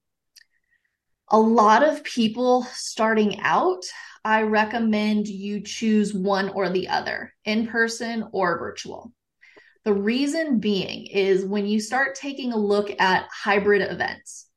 a 1.28 1.38
lot 1.38 1.84
of 1.84 2.02
people 2.02 2.64
starting 2.72 3.40
out, 3.40 3.84
I 4.24 4.42
recommend 4.42 5.28
you 5.28 5.60
choose 5.60 6.12
one 6.12 6.48
or 6.48 6.70
the 6.70 6.88
other, 6.88 7.32
in 7.44 7.68
person 7.68 8.28
or 8.32 8.58
virtual. 8.58 9.12
The 9.84 9.94
reason 9.94 10.58
being 10.58 11.06
is 11.06 11.44
when 11.44 11.66
you 11.66 11.78
start 11.78 12.16
taking 12.16 12.52
a 12.52 12.58
look 12.58 12.90
at 12.98 13.28
hybrid 13.30 13.80
events, 13.80 14.48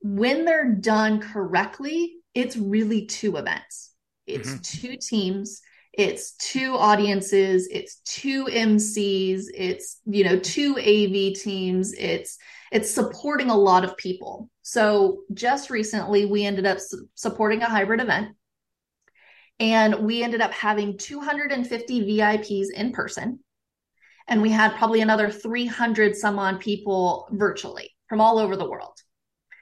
when 0.00 0.44
they're 0.44 0.72
done 0.72 1.20
correctly, 1.20 2.14
it's 2.34 2.56
really 2.56 3.06
two 3.06 3.36
events. 3.36 3.92
It's 4.26 4.50
mm-hmm. 4.50 4.88
two 4.88 4.96
teams 4.96 5.62
it's 5.92 6.32
two 6.36 6.74
audiences 6.74 7.68
it's 7.70 7.96
two 8.04 8.46
mcs 8.46 9.42
it's 9.54 10.00
you 10.06 10.24
know 10.24 10.38
two 10.38 10.76
av 10.78 11.34
teams 11.34 11.92
it's 11.92 12.38
it's 12.72 12.90
supporting 12.90 13.50
a 13.50 13.56
lot 13.56 13.84
of 13.84 13.98
people. 13.98 14.48
So 14.62 15.20
just 15.34 15.68
recently 15.68 16.24
we 16.24 16.46
ended 16.46 16.66
up 16.66 16.80
su- 16.80 17.06
supporting 17.14 17.60
a 17.60 17.68
hybrid 17.68 18.00
event. 18.00 18.34
And 19.60 20.06
we 20.06 20.22
ended 20.22 20.40
up 20.40 20.52
having 20.52 20.96
250 20.96 22.00
vips 22.00 22.70
in 22.74 22.92
person. 22.92 23.40
And 24.26 24.40
we 24.40 24.48
had 24.48 24.74
probably 24.76 25.02
another 25.02 25.30
300 25.30 26.16
some 26.16 26.38
on 26.38 26.58
people 26.58 27.28
virtually 27.30 27.94
from 28.08 28.22
all 28.22 28.38
over 28.38 28.56
the 28.56 28.68
world. 28.68 28.94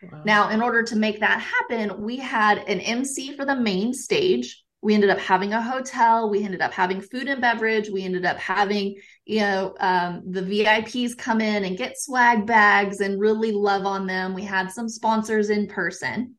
Wow. 0.02 0.22
now 0.25 0.49
in 0.49 0.62
order 0.62 0.82
to 0.82 0.96
make 0.96 1.20
that 1.20 1.42
happen 1.42 2.00
we 2.00 2.16
had 2.16 2.56
an 2.56 2.80
mc 2.80 3.37
for 3.37 3.44
the 3.44 3.54
main 3.54 3.92
stage 3.92 4.64
we 4.82 4.94
ended 4.94 5.10
up 5.10 5.18
having 5.18 5.52
a 5.52 5.62
hotel 5.62 6.30
we 6.30 6.42
ended 6.42 6.62
up 6.62 6.72
having 6.72 7.00
food 7.00 7.28
and 7.28 7.40
beverage 7.40 7.90
we 7.90 8.02
ended 8.02 8.25
up 8.25 8.38
having 8.38 8.94
you 9.25 9.40
know 9.40 9.75
um, 9.80 10.22
the 10.26 10.42
vips 10.42 11.16
come 11.16 11.40
in 11.40 11.64
and 11.64 11.78
get 11.78 11.99
swag 11.99 12.46
bags 12.46 13.00
and 13.00 13.20
really 13.20 13.52
love 13.52 13.87
on 13.87 14.06
them. 14.06 14.34
We 14.34 14.42
had 14.42 14.70
some 14.70 14.88
sponsors 14.88 15.50
in 15.50 15.68
person. 15.68 16.34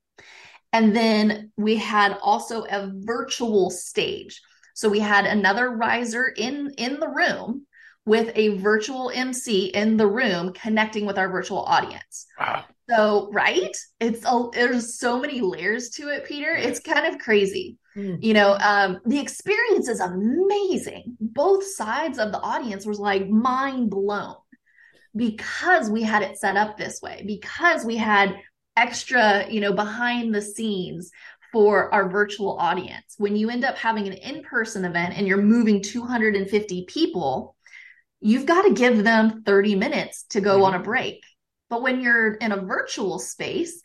And 0.74 0.96
then 0.96 1.52
we 1.58 1.76
had 1.76 2.18
also 2.22 2.64
a 2.64 2.92
virtual 2.94 3.70
stage. 3.70 4.42
So 4.74 4.88
we 4.90 5.00
had 5.00 5.26
another 5.26 5.70
riser 5.70 6.28
in 6.28 6.74
in 6.78 7.00
the 7.00 7.10
room 7.10 7.66
with 8.06 8.32
a 8.36 8.58
virtual 8.58 9.12
mc 9.14 9.68
in 9.68 9.96
the 9.96 10.08
room 10.08 10.54
connecting 10.54 11.06
with 11.06 11.18
our 11.18 11.30
virtual 11.30 11.64
audience. 11.64 12.26
Wow. 12.40 12.66
so 12.90 13.30
right? 13.32 13.76
It's 14.00 14.26
a, 14.26 14.44
there's 14.54 14.98
so 14.98 15.20
many 15.20 15.42
layers 15.42 15.90
to 15.92 16.10
it 16.10 16.26
peter. 16.26 16.52
It's 16.52 16.80
kind 16.80 17.06
of 17.06 17.20
crazy 17.20 17.78
Mm. 17.96 18.24
You 18.24 18.34
know, 18.34 18.58
um, 18.60 19.00
the 19.06 19.20
experience 19.20 19.88
is 19.88 20.00
amazing. 20.00 21.18
Both 21.20 21.66
sides 21.66 22.20
of 22.20 22.32
the 22.32 22.40
audience 22.40 22.86
was 22.86 23.00
like 23.00 23.28
mind 23.30 23.90
blown 23.90 24.36
because 25.16 25.90
we 25.90 26.04
had 26.04 26.24
it 26.24 26.38
set 26.38 26.56
up 26.56 26.78
this 26.78 27.02
way, 27.02 27.24
because 27.26 27.84
we 27.84 27.98
had 27.98 28.38
extra, 28.78 29.50
you 29.50 29.60
know, 29.60 29.74
behind 29.74 30.34
the 30.34 30.42
scenes 30.42 31.12
for 31.52 31.94
our 31.94 32.10
virtual 32.10 32.58
audience. 32.58 33.16
When 33.18 33.36
you 33.36 33.50
end 33.50 33.66
up 33.66 33.78
having 33.78 34.08
an 34.08 34.14
in 34.14 34.44
person 34.44 34.86
event 34.86 35.16
and 35.18 35.28
you're 35.28 35.42
moving 35.42 35.82
250 35.82 36.86
people, 36.86 37.56
you've 38.22 38.46
got 38.46 38.62
to 38.64 38.74
give 38.74 39.04
them 39.04 39.44
30 39.44 39.76
minutes 39.76 40.24
to 40.30 40.42
go 40.42 40.56
mm-hmm. 40.56 40.64
on 40.64 40.74
a 40.76 40.84
break. 40.84 41.24
But 41.70 41.82
when 41.82 42.02
you're 42.02 42.36
in 42.36 42.52
a 42.52 42.62
virtual 42.62 43.20
space, 43.20 43.82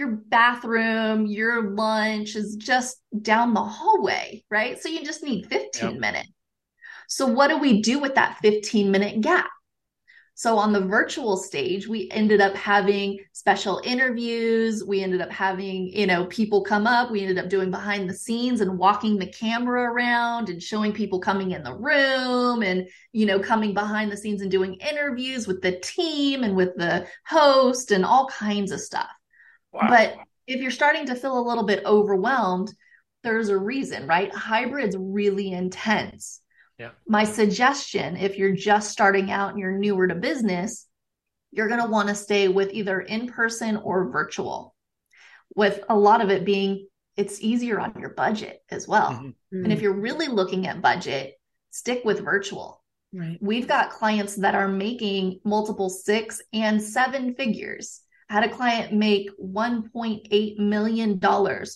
your 0.00 0.08
bathroom, 0.28 1.26
your 1.26 1.70
lunch 1.70 2.34
is 2.34 2.56
just 2.56 2.96
down 3.20 3.52
the 3.54 3.62
hallway, 3.62 4.42
right? 4.50 4.80
So 4.82 4.88
you 4.88 5.04
just 5.04 5.22
need 5.22 5.46
15 5.46 5.90
yep. 5.90 6.00
minutes. 6.00 6.30
So 7.06 7.26
what 7.26 7.48
do 7.48 7.58
we 7.58 7.82
do 7.82 7.98
with 7.98 8.14
that 8.14 8.38
15 8.40 8.90
minute 8.90 9.20
gap? 9.20 9.50
So 10.34 10.56
on 10.56 10.72
the 10.72 10.80
virtual 10.80 11.36
stage, 11.36 11.86
we 11.86 12.08
ended 12.10 12.40
up 12.40 12.56
having 12.56 13.18
special 13.34 13.82
interviews. 13.84 14.82
We 14.82 15.02
ended 15.02 15.20
up 15.20 15.30
having, 15.30 15.88
you 15.88 16.06
know, 16.06 16.24
people 16.26 16.64
come 16.64 16.86
up. 16.86 17.10
We 17.10 17.20
ended 17.20 17.36
up 17.36 17.50
doing 17.50 17.70
behind 17.70 18.08
the 18.08 18.14
scenes 18.14 18.62
and 18.62 18.78
walking 18.78 19.18
the 19.18 19.26
camera 19.26 19.92
around 19.92 20.48
and 20.48 20.62
showing 20.62 20.94
people 20.94 21.20
coming 21.20 21.50
in 21.50 21.62
the 21.62 21.74
room 21.74 22.62
and, 22.62 22.88
you 23.12 23.26
know, 23.26 23.38
coming 23.38 23.74
behind 23.74 24.10
the 24.10 24.16
scenes 24.16 24.40
and 24.40 24.50
doing 24.50 24.76
interviews 24.76 25.46
with 25.46 25.60
the 25.60 25.78
team 25.80 26.42
and 26.42 26.56
with 26.56 26.74
the 26.76 27.06
host 27.26 27.90
and 27.90 28.02
all 28.02 28.26
kinds 28.28 28.72
of 28.72 28.80
stuff. 28.80 29.10
Wow. 29.72 29.86
But 29.88 30.16
if 30.46 30.60
you're 30.60 30.70
starting 30.70 31.06
to 31.06 31.14
feel 31.14 31.38
a 31.38 31.48
little 31.48 31.64
bit 31.64 31.84
overwhelmed, 31.84 32.72
there's 33.22 33.48
a 33.50 33.58
reason, 33.58 34.06
right? 34.06 34.32
Hybrid's 34.32 34.96
really 34.98 35.52
intense. 35.52 36.40
Yeah. 36.78 36.90
My 37.06 37.24
suggestion, 37.24 38.16
if 38.16 38.38
you're 38.38 38.56
just 38.56 38.90
starting 38.90 39.30
out 39.30 39.50
and 39.50 39.58
you're 39.58 39.78
newer 39.78 40.08
to 40.08 40.14
business, 40.14 40.86
you're 41.52 41.68
going 41.68 41.82
to 41.82 41.90
want 41.90 42.08
to 42.08 42.14
stay 42.14 42.48
with 42.48 42.72
either 42.72 43.00
in 43.00 43.26
person 43.28 43.76
or 43.76 44.10
virtual, 44.10 44.74
with 45.54 45.80
a 45.88 45.96
lot 45.96 46.22
of 46.22 46.30
it 46.30 46.44
being 46.44 46.86
it's 47.16 47.40
easier 47.42 47.78
on 47.78 47.92
your 48.00 48.10
budget 48.10 48.62
as 48.70 48.88
well. 48.88 49.10
Mm-hmm. 49.10 49.64
And 49.64 49.72
if 49.72 49.82
you're 49.82 49.92
really 49.92 50.28
looking 50.28 50.66
at 50.66 50.80
budget, 50.80 51.34
stick 51.70 52.02
with 52.04 52.24
virtual. 52.24 52.82
Right. 53.12 53.36
We've 53.40 53.68
got 53.68 53.90
clients 53.90 54.36
that 54.36 54.54
are 54.54 54.68
making 54.68 55.40
multiple 55.44 55.90
six 55.90 56.40
and 56.52 56.80
seven 56.80 57.34
figures 57.34 58.00
had 58.30 58.44
a 58.44 58.48
client 58.48 58.92
make 58.92 59.28
$1.8 59.38 60.58
million 60.58 61.20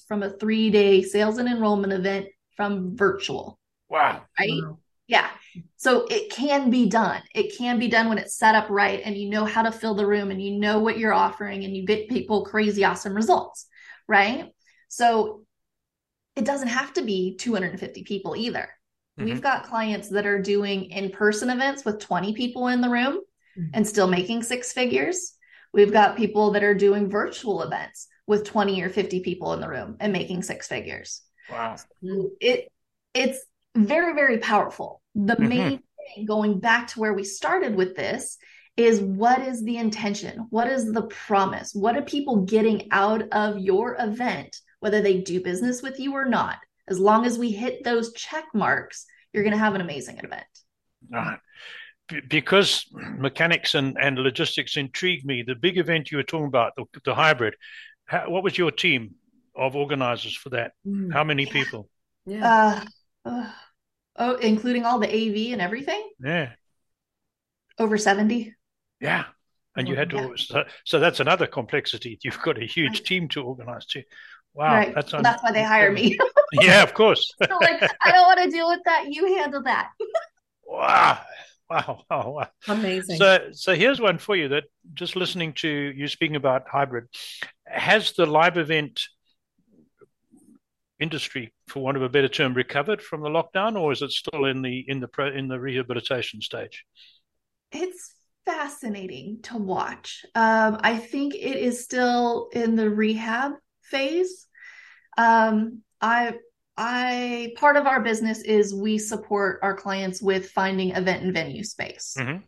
from 0.07 0.23
a 0.23 0.31
three 0.31 0.71
day 0.71 1.03
sales 1.03 1.39
and 1.39 1.49
enrollment 1.49 1.93
event 1.93 2.27
from 2.57 2.97
virtual. 2.97 3.59
Wow. 3.89 4.23
Right? 4.39 4.63
Wow. 4.63 4.79
Yeah. 5.09 5.29
So 5.77 6.07
it 6.09 6.31
can 6.31 6.71
be 6.71 6.89
done. 6.89 7.21
It 7.35 7.59
can 7.59 7.81
be 7.81 7.89
done 7.89 8.09
when 8.09 8.19
it's 8.19 8.37
set 8.37 8.55
up 8.55 8.71
right 8.71 9.03
and 9.05 9.17
you 9.17 9.29
know 9.29 9.45
how 9.45 9.63
to 9.63 9.73
fill 9.73 9.95
the 9.95 10.07
room 10.07 10.31
and 10.31 10.41
you 10.41 10.59
know 10.59 10.79
what 10.79 10.97
you're 10.97 11.13
offering 11.13 11.65
and 11.65 11.77
you 11.77 11.85
get 11.85 12.09
people 12.09 12.45
crazy 12.45 12.85
awesome 12.85 13.15
results. 13.15 13.67
Right. 14.07 14.53
So 14.89 15.43
it 16.37 16.45
doesn't 16.45 16.69
have 16.69 16.93
to 16.95 17.03
be 17.03 17.37
250 17.37 18.05
people 18.05 18.37
either. 18.37 18.71
Mm-hmm. 19.19 19.25
We've 19.25 19.43
got 19.43 19.67
clients 19.67 20.09
that 20.11 20.25
are 20.25 20.41
doing 20.41 20.85
in 20.85 21.11
person 21.11 21.51
events 21.51 21.85
with 21.85 21.99
20 21.99 22.33
people 22.35 22.69
in 22.69 22.81
the 22.81 22.89
room 22.89 23.19
mm-hmm. 23.59 23.71
and 23.75 23.87
still 23.87 24.07
making 24.07 24.45
six 24.45 24.73
figures. 24.73 25.35
We've 25.75 25.93
got 25.93 26.17
people 26.17 26.53
that 26.53 26.63
are 26.63 26.73
doing 26.73 27.11
virtual 27.11 27.63
events 27.63 28.07
with 28.29 28.45
20 28.45 28.81
or 28.83 28.89
50 28.89 29.21
people 29.21 29.53
in 29.55 29.61
the 29.61 29.69
room 29.69 29.97
and 29.99 30.13
making 30.13 30.43
six 30.43 30.69
figures. 30.69 31.21
Wow. 31.51 31.77
It 32.41 32.71
it's 33.13 33.45
very, 33.77 34.15
very 34.15 34.39
powerful. 34.39 35.03
The 35.17 35.35
mm-hmm. 35.35 35.49
main 35.49 35.83
thing 36.15 36.27
going 36.27 36.61
back 36.61 36.89
to 36.89 37.01
where 37.01 37.13
we 37.13 37.25
started 37.25 37.75
with 37.75 37.97
this 37.97 38.39
is 38.77 39.01
what 39.01 39.41
is 39.43 39.65
the 39.65 39.77
intention? 39.77 40.47
What 40.51 40.69
is 40.69 40.93
the 40.93 41.03
promise? 41.03 41.75
What 41.75 41.97
are 41.97 42.03
people 42.03 42.45
getting 42.45 42.89
out 42.93 43.23
of 43.33 43.59
your 43.59 43.97
event, 43.99 44.57
whether 44.81 45.01
they 45.01 45.21
do 45.21 45.41
business 45.41 45.83
with 45.83 45.99
you 45.99 46.15
or 46.15 46.25
not? 46.25 46.59
As 46.87 47.01
long 47.01 47.25
as 47.25 47.39
we 47.39 47.51
hit 47.51 47.83
those 47.83 48.13
check 48.13 48.45
marks, 48.55 49.07
you're 49.33 49.45
going 49.45 49.53
to 49.53 49.59
have 49.59 49.75
an 49.75 49.81
amazing 49.81 50.19
event. 50.19 50.45
Uh, 51.15 51.37
because 52.29 52.87
mechanics 52.93 53.75
and, 53.75 53.97
and 53.99 54.19
logistics 54.19 54.77
intrigue 54.77 55.25
me, 55.25 55.43
the 55.43 55.55
big 55.55 55.79
event 55.79 56.11
you 56.11 56.19
were 56.19 56.23
talking 56.23 56.47
about, 56.47 56.73
the, 56.77 56.85
the 57.05 57.15
hybrid, 57.15 57.55
how, 58.07 58.29
what 58.29 58.43
was 58.43 58.59
your 58.59 58.71
team 58.71 59.15
of 59.57 59.77
organizers 59.77 60.37
for 60.37 60.51
that? 60.51 60.73
Mm. 60.87 61.13
How 61.13 61.25
many 61.25 61.47
people? 61.47 61.89
Yeah. 62.27 62.85
Uh, 63.25 63.31
uh, 63.31 63.51
oh, 64.17 64.35
including 64.37 64.85
all 64.85 64.99
the 64.99 65.09
AV 65.09 65.53
and 65.53 65.63
everything? 65.63 66.11
Yeah. 66.21 66.51
Over 67.79 67.97
70. 67.97 68.55
Yeah. 69.01 69.25
And 69.77 69.89
you 69.89 69.97
had 69.97 70.11
to, 70.11 70.17
yeah. 70.17 70.29
so, 70.37 70.65
so, 70.85 71.01
that's 71.01 71.19
another 71.19 71.49
complexity. 71.49 72.17
You've 72.23 72.41
got 72.41 72.63
a 72.63 72.65
huge 72.65 72.93
right. 72.93 73.05
team 73.05 73.29
to 73.31 73.43
organize 73.43 73.87
too. 73.87 74.05
Wow. 74.53 74.73
Right. 74.73 74.95
That's, 74.95 75.13
well, 75.13 75.23
that's 75.23 75.43
why 75.43 75.51
they 75.51 75.65
hire 75.65 75.91
me. 75.91 76.17
yeah, 76.53 76.83
of 76.85 76.95
course. 76.95 77.35
so 77.43 77.57
like, 77.61 77.83
I 78.01 78.13
don't 78.13 78.23
want 78.23 78.41
to 78.45 78.51
deal 78.51 78.69
with 78.69 78.81
that. 78.85 79.07
You 79.09 79.37
handle 79.37 79.63
that. 79.65 79.91
wow. 80.65 81.19
Wow, 81.71 82.05
wow, 82.11 82.31
wow. 82.31 82.49
Amazing. 82.69 83.17
So, 83.17 83.49
so 83.53 83.75
here's 83.75 83.99
one 83.99 84.19
for 84.19 84.37
you 84.37 84.49
that 84.49 84.65
just 84.93 85.17
listening 85.17 85.55
to 85.55 85.69
you 85.69 86.07
speaking 86.09 86.37
about 86.37 86.69
hybrid, 86.71 87.07
has 87.67 88.13
the 88.13 88.27
live 88.27 88.59
event 88.59 89.01
industry, 91.01 91.53
for 91.69 91.83
want 91.83 91.97
of 91.97 92.03
a 92.03 92.09
better 92.09 92.29
term, 92.29 92.55
recovered 92.55 93.01
from 93.01 93.23
the 93.23 93.29
lockdown, 93.29 93.81
or 93.81 93.93
is 93.93 94.03
it 94.03 94.11
still 94.11 94.45
in 94.45 94.63
the 94.63 94.85
in 94.87 95.01
the 95.01 95.09
pro, 95.09 95.29
in 95.29 95.49
the 95.49 95.59
rehabilitation 95.59 96.41
stage? 96.43 96.85
It's 97.73 98.15
fascinating 98.45 99.41
to 99.45 99.57
watch. 99.57 100.25
Um, 100.35 100.79
I 100.81 100.99
think 100.99 101.35
it 101.35 101.57
is 101.57 101.83
still 101.83 102.51
in 102.53 102.77
the 102.77 102.91
rehab 102.91 103.53
phase. 103.83 104.47
Um, 105.17 105.83
I 106.01 106.35
I 106.77 107.53
part 107.57 107.77
of 107.77 107.87
our 107.87 108.01
business 108.01 108.43
is 108.43 108.75
we 108.75 108.99
support 108.99 109.61
our 109.63 109.75
clients 109.75 110.21
with 110.21 110.51
finding 110.51 110.91
event 110.91 111.23
and 111.23 111.33
venue 111.33 111.63
space. 111.63 112.17
Mm-hmm. 112.19 112.39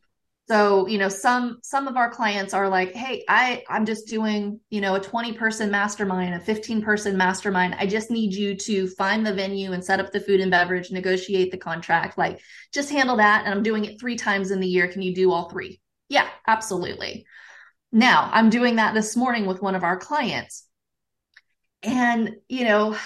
So, 0.49 0.87
you 0.87 0.99
know, 0.99 1.09
some 1.09 1.59
some 1.63 1.89
of 1.89 1.97
our 1.97 2.11
clients 2.11 2.55
are 2.55 2.69
like, 2.69 2.93
"Hey, 2.95 3.25
I 3.29 3.65
I'm 3.69 3.85
just 3.85 4.07
doing, 4.07 4.61
you 4.71 4.81
know, 4.81 4.95
a 4.95 5.01
20 5.01 5.33
person 5.33 5.71
mastermind, 5.71 6.35
a 6.35 6.41
15 6.41 6.83
person 6.83 7.17
mastermind. 7.17 7.77
I 7.79 7.87
just 7.87 8.11
need 8.11 8.33
you 8.33 8.57
to 8.57 8.87
find 8.91 9.27
the 9.27 9.35
venue 9.35 9.73
and 9.73 9.85
set 9.85 9.99
up 9.99 10.13
the 10.13 10.21
food 10.21 10.41
and 10.41 10.51
beverage, 10.51 10.93
negotiate 10.93 11.51
the 11.51 11.59
contract, 11.59 12.17
like 12.17 12.41
just 12.73 12.91
handle 12.91 13.17
that 13.17 13.45
and 13.45 13.53
I'm 13.53 13.65
doing 13.65 13.85
it 13.85 14.01
3 14.01 14.15
times 14.17 14.53
in 14.53 14.61
the 14.61 14.69
year. 14.69 14.87
Can 14.87 15.03
you 15.03 15.15
do 15.15 15.33
all 15.33 15.51
3?" 15.51 15.81
Yeah, 16.09 16.29
absolutely. 16.47 17.27
Now, 17.91 18.31
I'm 18.33 18.51
doing 18.51 18.77
that 18.77 18.95
this 18.95 19.17
morning 19.17 19.47
with 19.47 19.63
one 19.63 19.75
of 19.75 19.83
our 19.83 19.97
clients. 19.97 20.65
And, 21.83 22.37
you 22.49 22.65
know, 22.65 22.97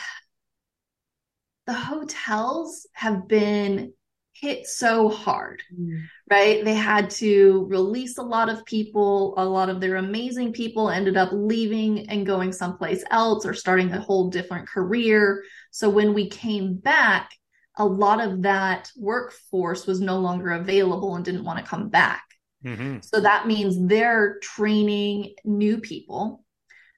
the 1.71 1.77
hotels 1.77 2.89
have 2.95 3.29
been 3.29 3.93
hit 4.33 4.67
so 4.67 5.09
hard, 5.09 5.63
mm. 5.73 6.03
right? 6.29 6.65
They 6.65 6.75
had 6.75 7.11
to 7.11 7.65
release 7.69 8.19
a 8.19 8.25
lot 8.25 8.49
of 8.49 8.65
people. 8.65 9.35
A 9.37 9.45
lot 9.45 9.69
of 9.69 9.81
their 9.81 9.95
amazing 9.95 10.53
people 10.53 10.91
ended 10.91 11.17
up 11.17 11.29
leaving 11.33 12.11
and 12.11 12.27
going 12.27 12.53
someplace 12.53 13.05
else 13.13 13.47
or 13.47 13.55
starting 13.55 13.93
a 13.93 14.01
whole 14.01 14.31
different 14.31 14.69
career. 14.69 15.45
So 15.71 15.89
when 15.89 16.13
we 16.13 16.29
came 16.29 16.75
back, 16.75 17.31
a 17.77 17.87
lot 17.87 18.21
of 18.21 18.43
that 18.43 18.91
workforce 18.97 19.87
was 19.87 20.01
no 20.01 20.19
longer 20.19 20.51
available 20.51 21.15
and 21.15 21.25
didn't 21.25 21.45
want 21.45 21.61
to 21.61 21.71
come 21.71 21.89
back. 21.89 22.25
Mm-hmm. 22.65 22.99
So 23.03 23.21
that 23.21 23.47
means 23.47 23.77
they're 23.87 24.41
training 24.43 25.35
new 25.45 25.79
people. 25.79 26.45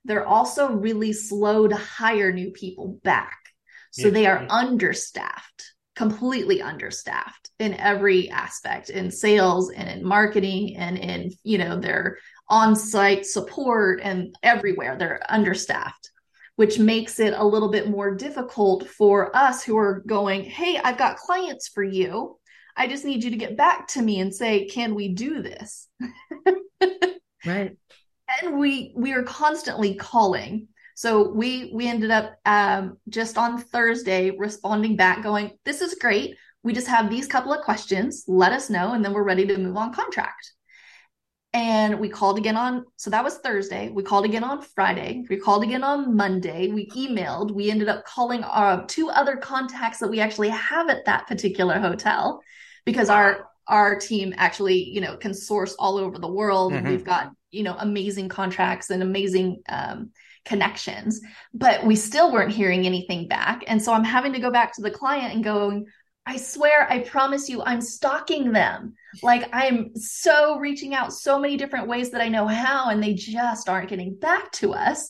They're 0.07 0.27
also 0.27 0.73
really 0.73 1.13
slow 1.13 1.69
to 1.69 1.77
hire 1.77 2.33
new 2.33 2.53
people 2.53 2.99
back. 3.05 3.42
So 3.93 4.11
they 4.11 4.27
are 4.27 4.47
understaffed, 4.49 5.75
completely 5.97 6.63
understaffed 6.63 7.51
in 7.59 7.75
every 7.75 8.31
aspect 8.31 8.89
in 8.89 9.11
sales 9.11 9.71
and 9.71 9.89
in 9.89 10.05
marketing 10.05 10.77
and 10.77 10.99
in, 10.99 11.31
you 11.45 11.59
know, 11.59 11.79
their 11.79 12.19
on-site 12.49 13.27
support 13.27 14.01
and 14.03 14.35
everywhere. 14.43 14.97
They're 14.97 15.21
understaffed, 15.29 16.11
which 16.57 16.79
makes 16.79 17.21
it 17.21 17.35
a 17.37 17.45
little 17.45 17.71
bit 17.71 17.91
more 17.91 18.15
difficult 18.15 18.89
for 18.89 19.35
us 19.37 19.63
who 19.63 19.77
are 19.77 20.03
going, 20.07 20.45
Hey, 20.45 20.79
I've 20.83 20.99
got 20.99 21.19
clients 21.19 21.69
for 21.69 21.85
you. 21.85 22.39
I 22.75 22.87
just 22.87 23.05
need 23.05 23.23
you 23.23 23.31
to 23.31 23.37
get 23.37 23.59
back 23.59 23.89
to 23.89 24.03
me 24.03 24.21
and 24.21 24.35
say, 24.35 24.67
can 24.67 24.95
we 24.95 25.09
do 25.09 25.43
this? 25.43 25.89
right. 27.47 27.77
And 28.41 28.59
we 28.59 28.95
we 28.97 29.13
are 29.13 29.25
constantly 29.25 29.95
calling 29.95 30.69
so 31.03 31.29
we 31.33 31.73
we 31.75 31.89
ended 31.89 32.13
up 32.13 32.37
um, 32.47 32.97
just 33.09 33.37
on 33.37 33.59
Thursday 33.59 34.31
responding 34.31 34.95
back, 34.95 35.21
going, 35.21 35.51
"This 35.65 35.81
is 35.81 35.97
great. 35.97 36.37
We 36.63 36.73
just 36.73 36.87
have 36.87 37.11
these 37.11 37.27
couple 37.27 37.53
of 37.53 37.65
questions. 37.65 38.23
Let 38.29 38.53
us 38.53 38.71
know, 38.71 38.93
and 38.93 39.05
then 39.05 39.13
we're 39.13 39.25
ready 39.25 39.45
to 39.49 39.59
move 39.59 39.77
on 39.77 39.93
contract." 39.93 40.53
And 41.53 41.99
we 41.99 42.09
called 42.09 42.39
again 42.39 42.57
on 42.57 42.85
so 42.99 43.11
that 43.11 43.25
was 43.25 43.39
Thursday. 43.39 43.89
We 43.89 44.05
called 44.05 44.27
again 44.27 44.45
on 44.45 44.63
Friday. 44.63 45.25
We 45.29 45.39
called 45.39 45.65
again 45.65 45.83
on 45.83 46.15
Monday. 46.17 46.71
We 46.71 46.89
emailed. 46.91 47.51
We 47.51 47.69
ended 47.69 47.89
up 47.89 48.05
calling 48.07 48.45
our 48.45 48.83
uh, 48.83 48.85
two 48.87 49.11
other 49.11 49.35
contacts 49.35 49.99
that 49.99 50.09
we 50.09 50.21
actually 50.21 50.51
have 50.51 50.89
at 50.89 51.05
that 51.07 51.27
particular 51.27 51.81
hotel 51.81 52.41
because 52.87 53.11
our 53.11 53.49
our 53.67 53.97
team 53.97 54.35
actually 54.37 54.85
you 54.85 55.01
know 55.01 55.17
can 55.17 55.35
source 55.35 55.75
all 55.81 55.99
over 55.99 56.21
the 56.21 56.33
world. 56.33 56.73
Mm-hmm. 56.73 56.91
We've 56.91 57.05
got 57.05 57.33
you 57.51 57.65
know 57.65 57.75
amazing 57.77 58.29
contracts 58.29 58.91
and 58.91 59.03
amazing 59.03 59.63
um, 59.69 60.13
connections, 60.45 61.21
but 61.55 61.85
we 61.85 61.97
still 61.97 62.33
weren't 62.33 62.53
hearing 62.53 62.87
anything 62.87 63.29
back. 63.29 63.63
And 63.67 63.83
so 63.83 63.93
I'm 63.93 64.05
having 64.05 64.33
to 64.33 64.41
go 64.41 64.51
back 64.51 64.75
to 64.75 64.83
the 64.83 64.91
client 64.91 65.35
and 65.35 65.45
going, 65.45 65.87
I 66.25 66.37
swear, 66.37 66.91
I 66.91 67.01
promise 67.01 67.49
you, 67.49 67.63
I'm 67.63 67.81
stalking 67.81 68.53
them. 68.53 68.95
Like 69.23 69.49
I'm 69.53 69.95
so 69.97 70.59
reaching 70.59 70.95
out 70.95 71.13
so 71.13 71.39
many 71.39 71.57
different 71.57 71.89
ways 71.89 72.11
that 72.11 72.21
I 72.21 72.29
know 72.29 72.47
how, 72.47 72.91
and 72.91 73.03
they 73.03 73.15
just 73.15 73.69
aren't 73.69 73.89
getting 73.89 74.15
back 74.15 74.53
to 74.53 74.73
us. 74.73 75.09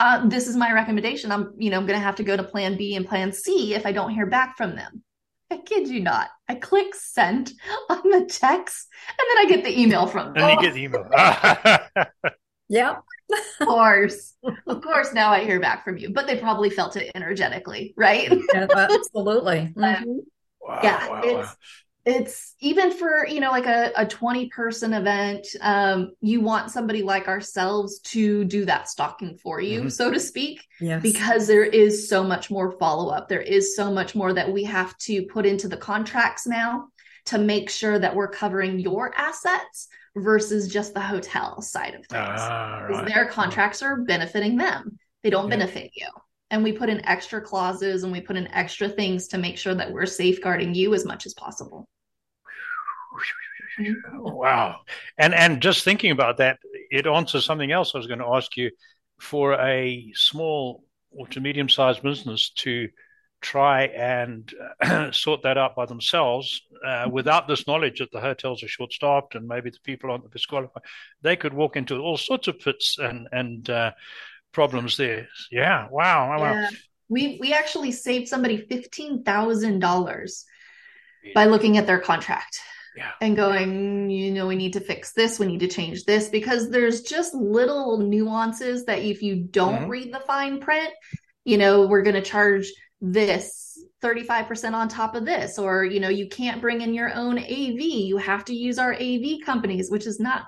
Uh, 0.00 0.26
this 0.26 0.48
is 0.48 0.56
my 0.56 0.72
recommendation. 0.72 1.30
I'm, 1.30 1.52
you 1.56 1.70
know, 1.70 1.78
I'm 1.78 1.86
going 1.86 1.98
to 1.98 2.04
have 2.04 2.16
to 2.16 2.24
go 2.24 2.36
to 2.36 2.42
plan 2.42 2.76
B 2.76 2.96
and 2.96 3.06
plan 3.06 3.32
C 3.32 3.74
if 3.74 3.86
I 3.86 3.92
don't 3.92 4.10
hear 4.10 4.26
back 4.26 4.56
from 4.56 4.74
them. 4.74 5.04
I 5.50 5.58
kid 5.58 5.88
you 5.88 6.00
not. 6.00 6.30
I 6.48 6.56
click 6.56 6.94
send 6.94 7.52
on 7.88 8.02
the 8.02 8.26
text 8.28 8.88
and 9.08 9.26
then 9.30 9.46
I 9.46 9.48
get 9.48 9.64
the 9.64 9.80
email 9.80 10.06
from 10.06 10.34
them. 10.34 10.42
And 10.42 10.60
you 10.60 10.66
get 10.68 10.74
the 10.74 10.82
email. 10.82 11.08
yeah 12.68 12.96
of 13.60 13.66
course. 13.66 14.34
Of 14.66 14.82
course, 14.82 15.12
now 15.12 15.30
I 15.30 15.44
hear 15.44 15.60
back 15.60 15.84
from 15.84 15.96
you, 15.96 16.10
but 16.10 16.26
they 16.26 16.36
probably 16.36 16.70
felt 16.70 16.96
it 16.96 17.10
energetically, 17.14 17.94
right? 17.96 18.30
Yeah, 18.52 18.66
absolutely. 18.70 19.72
Mm-hmm. 19.84 20.18
Wow, 20.66 20.80
yeah, 20.82 21.08
wow, 21.08 21.20
it's 21.22 21.48
wow. 21.48 21.54
it's 22.06 22.54
even 22.60 22.90
for 22.90 23.26
you 23.26 23.40
know 23.40 23.50
like 23.50 23.66
a, 23.66 23.92
a 23.96 24.06
20 24.06 24.48
person 24.48 24.94
event, 24.94 25.46
um, 25.60 26.12
you 26.22 26.40
want 26.40 26.70
somebody 26.70 27.02
like 27.02 27.28
ourselves 27.28 28.00
to 28.00 28.44
do 28.44 28.64
that 28.64 28.88
stalking 28.88 29.36
for 29.36 29.60
you, 29.60 29.80
mm-hmm. 29.80 29.88
so 29.90 30.10
to 30.10 30.18
speak. 30.18 30.66
Yes. 30.80 31.02
Because 31.02 31.46
there 31.46 31.64
is 31.64 32.08
so 32.08 32.24
much 32.24 32.50
more 32.50 32.72
follow 32.72 33.10
up. 33.10 33.28
There 33.28 33.42
is 33.42 33.76
so 33.76 33.92
much 33.92 34.14
more 34.14 34.32
that 34.32 34.50
we 34.50 34.64
have 34.64 34.96
to 34.98 35.24
put 35.26 35.44
into 35.44 35.68
the 35.68 35.76
contracts 35.76 36.46
now 36.46 36.88
to 37.26 37.38
make 37.38 37.68
sure 37.68 37.98
that 37.98 38.14
we're 38.14 38.28
covering 38.28 38.78
your 38.78 39.14
assets 39.14 39.88
versus 40.16 40.68
just 40.68 40.94
the 40.94 41.00
hotel 41.00 41.60
side 41.60 41.94
of 41.94 42.06
things. 42.06 42.22
Ah, 42.40 42.86
right. 42.88 43.06
Their 43.06 43.26
contracts 43.26 43.82
are 43.82 44.02
benefiting 44.02 44.56
them. 44.56 44.98
They 45.22 45.30
don't 45.30 45.44
yeah. 45.44 45.56
benefit 45.56 45.90
you. 45.94 46.08
And 46.50 46.62
we 46.62 46.72
put 46.72 46.88
in 46.88 47.04
extra 47.04 47.40
clauses 47.40 48.04
and 48.04 48.12
we 48.12 48.20
put 48.20 48.36
in 48.36 48.46
extra 48.48 48.88
things 48.88 49.28
to 49.28 49.38
make 49.38 49.58
sure 49.58 49.74
that 49.74 49.90
we're 49.90 50.06
safeguarding 50.06 50.74
you 50.74 50.94
as 50.94 51.04
much 51.04 51.26
as 51.26 51.34
possible. 51.34 51.88
Wow. 54.18 54.80
And 55.18 55.34
and 55.34 55.60
just 55.60 55.82
thinking 55.82 56.12
about 56.12 56.36
that, 56.36 56.58
it 56.90 57.06
answers 57.06 57.44
something 57.44 57.72
else 57.72 57.92
I 57.94 57.98
was 57.98 58.06
going 58.06 58.20
to 58.20 58.34
ask 58.34 58.56
you 58.56 58.70
for 59.20 59.54
a 59.54 60.12
small 60.14 60.84
or 61.10 61.26
to 61.28 61.40
medium 61.40 61.68
sized 61.68 62.02
business 62.02 62.50
to 62.50 62.88
try 63.44 63.82
and 63.84 64.52
uh, 64.80 65.10
sort 65.24 65.42
that 65.42 65.58
out 65.58 65.76
by 65.76 65.86
themselves 65.86 66.62
uh, 66.86 67.06
without 67.18 67.46
this 67.46 67.66
knowledge 67.66 67.98
that 67.98 68.10
the 68.12 68.20
hotels 68.20 68.62
are 68.62 68.68
short 68.68 68.92
staffed 68.92 69.34
and 69.34 69.46
maybe 69.46 69.70
the 69.70 69.78
people 69.84 70.10
aren't 70.10 70.30
disqualified, 70.32 70.82
they 71.22 71.36
could 71.36 71.52
walk 71.54 71.76
into 71.76 71.98
all 71.98 72.16
sorts 72.16 72.48
of 72.48 72.58
pits 72.58 72.96
and 72.98 73.28
and 73.32 73.68
uh, 73.70 73.92
problems 74.52 74.96
there. 74.96 75.28
Yeah, 75.50 75.88
wow, 75.90 76.18
wow. 76.30 76.54
Yeah. 76.54 76.70
We 77.08 77.22
we 77.42 77.52
actually 77.52 77.92
saved 77.92 78.28
somebody 78.28 78.56
fifteen 78.74 79.22
thousand 79.24 79.80
dollars 79.80 80.44
by 81.34 81.44
looking 81.46 81.76
at 81.78 81.86
their 81.86 82.00
contract 82.00 82.54
Yeah. 82.96 83.12
and 83.20 83.34
going, 83.36 84.10
you 84.10 84.30
know, 84.36 84.46
we 84.46 84.56
need 84.56 84.74
to 84.74 84.80
fix 84.80 85.12
this, 85.12 85.38
we 85.38 85.46
need 85.46 85.60
to 85.60 85.68
change 85.78 86.04
this, 86.04 86.28
because 86.28 86.70
there's 86.70 87.02
just 87.02 87.34
little 87.34 87.98
nuances 87.98 88.84
that 88.88 89.00
if 89.12 89.22
you 89.26 89.34
don't 89.60 89.84
Mhm. 89.84 89.88
read 89.94 90.08
the 90.14 90.20
fine 90.32 90.60
print, 90.60 90.90
you 91.44 91.56
know, 91.58 91.86
we're 91.90 92.06
going 92.08 92.20
to 92.22 92.30
charge 92.34 92.66
this 93.00 93.78
35% 94.02 94.72
on 94.72 94.88
top 94.88 95.14
of 95.14 95.24
this, 95.24 95.58
or, 95.58 95.84
you 95.84 96.00
know, 96.00 96.08
you 96.08 96.28
can't 96.28 96.60
bring 96.60 96.80
in 96.80 96.94
your 96.94 97.12
own 97.12 97.38
AV, 97.38 97.80
you 97.80 98.16
have 98.16 98.44
to 98.46 98.54
use 98.54 98.78
our 98.78 98.94
AV 98.94 99.40
companies, 99.44 99.90
which 99.90 100.06
is 100.06 100.20
not 100.20 100.44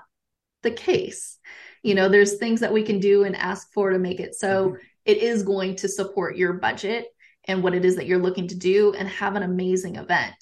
the 0.63 0.71
case. 0.71 1.37
You 1.83 1.95
know, 1.95 2.09
there's 2.09 2.37
things 2.37 2.59
that 2.61 2.73
we 2.73 2.83
can 2.83 2.99
do 2.99 3.23
and 3.23 3.35
ask 3.35 3.71
for 3.73 3.91
to 3.91 3.99
make 3.99 4.19
it 4.19 4.35
so 4.35 4.69
mm-hmm. 4.69 4.75
it 5.05 5.17
is 5.17 5.43
going 5.43 5.75
to 5.77 5.87
support 5.87 6.37
your 6.37 6.53
budget 6.53 7.05
and 7.45 7.63
what 7.63 7.73
it 7.73 7.85
is 7.85 7.95
that 7.95 8.07
you're 8.07 8.17
looking 8.19 8.47
to 8.49 8.55
do 8.55 8.93
and 8.93 9.07
have 9.07 9.35
an 9.35 9.43
amazing 9.43 9.95
event 9.95 10.35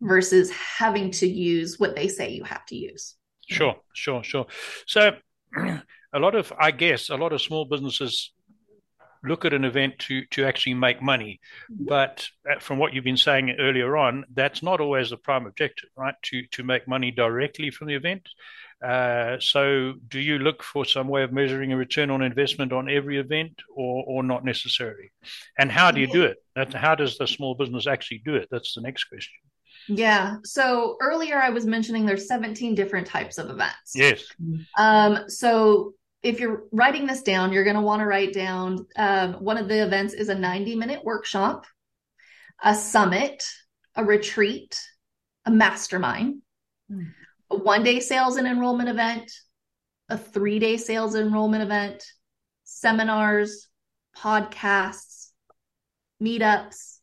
versus 0.00 0.50
having 0.50 1.10
to 1.10 1.26
use 1.26 1.78
what 1.78 1.94
they 1.94 2.08
say 2.08 2.30
you 2.30 2.44
have 2.44 2.64
to 2.66 2.76
use. 2.76 3.14
Sure, 3.48 3.76
sure, 3.92 4.22
sure. 4.22 4.46
So, 4.86 5.12
a 5.56 6.18
lot 6.18 6.34
of, 6.34 6.52
I 6.58 6.70
guess, 6.70 7.10
a 7.10 7.16
lot 7.16 7.32
of 7.32 7.40
small 7.40 7.64
businesses 7.64 8.32
look 9.24 9.44
at 9.44 9.52
an 9.52 9.64
event 9.64 9.98
to 10.00 10.24
to 10.26 10.44
actually 10.44 10.74
make 10.74 11.02
money, 11.02 11.40
but 11.70 12.28
uh, 12.50 12.58
from 12.60 12.78
what 12.78 12.92
you've 12.92 13.04
been 13.04 13.16
saying 13.16 13.56
earlier 13.58 13.96
on, 13.96 14.24
that's 14.34 14.62
not 14.62 14.80
always 14.80 15.10
the 15.10 15.16
prime 15.16 15.46
objective, 15.46 15.90
right? 15.96 16.14
To 16.24 16.46
to 16.52 16.62
make 16.62 16.88
money 16.88 17.10
directly 17.10 17.70
from 17.70 17.88
the 17.88 17.94
event. 17.94 18.28
Uh, 18.84 19.38
so, 19.40 19.94
do 20.06 20.20
you 20.20 20.38
look 20.38 20.62
for 20.62 20.84
some 20.84 21.08
way 21.08 21.24
of 21.24 21.32
measuring 21.32 21.72
a 21.72 21.76
return 21.76 22.10
on 22.10 22.22
investment 22.22 22.72
on 22.72 22.88
every 22.88 23.18
event, 23.18 23.60
or 23.74 24.04
or 24.06 24.22
not 24.22 24.44
necessarily? 24.44 25.10
And 25.58 25.70
how 25.70 25.90
do 25.90 26.00
you 26.00 26.06
do 26.06 26.24
it? 26.24 26.38
That, 26.54 26.72
how 26.74 26.94
does 26.94 27.18
the 27.18 27.26
small 27.26 27.54
business 27.54 27.86
actually 27.86 28.22
do 28.24 28.36
it? 28.36 28.48
That's 28.50 28.74
the 28.74 28.82
next 28.82 29.04
question. 29.04 29.34
Yeah. 29.88 30.36
So 30.44 30.96
earlier 31.00 31.40
I 31.40 31.50
was 31.50 31.64
mentioning 31.64 32.04
there's 32.04 32.28
17 32.28 32.74
different 32.74 33.06
types 33.06 33.38
of 33.38 33.48
events. 33.50 33.94
Yes. 33.94 34.24
Um, 34.76 35.24
so 35.28 35.94
if 36.22 36.40
you're 36.40 36.64
writing 36.72 37.06
this 37.06 37.22
down, 37.22 37.52
you're 37.52 37.64
going 37.64 37.76
to 37.76 37.82
want 37.82 38.00
to 38.00 38.06
write 38.06 38.32
down 38.32 38.86
um, 38.96 39.34
one 39.34 39.56
of 39.56 39.68
the 39.68 39.82
events 39.82 40.14
is 40.14 40.28
a 40.28 40.34
90 40.34 40.76
minute 40.76 41.04
workshop, 41.04 41.66
a 42.62 42.74
summit, 42.74 43.44
a 43.94 44.04
retreat, 44.04 44.78
a 45.44 45.50
mastermind, 45.50 46.42
Hmm. 46.90 47.02
a 47.50 47.56
one 47.56 47.82
day 47.82 48.00
sales 48.00 48.36
and 48.36 48.46
enrollment 48.48 48.88
event, 48.88 49.30
a 50.08 50.16
three 50.16 50.58
day 50.58 50.76
sales 50.78 51.14
and 51.14 51.26
enrollment 51.26 51.62
event, 51.62 52.02
seminars, 52.64 53.68
podcasts, 54.16 55.30
meetups, 56.22 56.98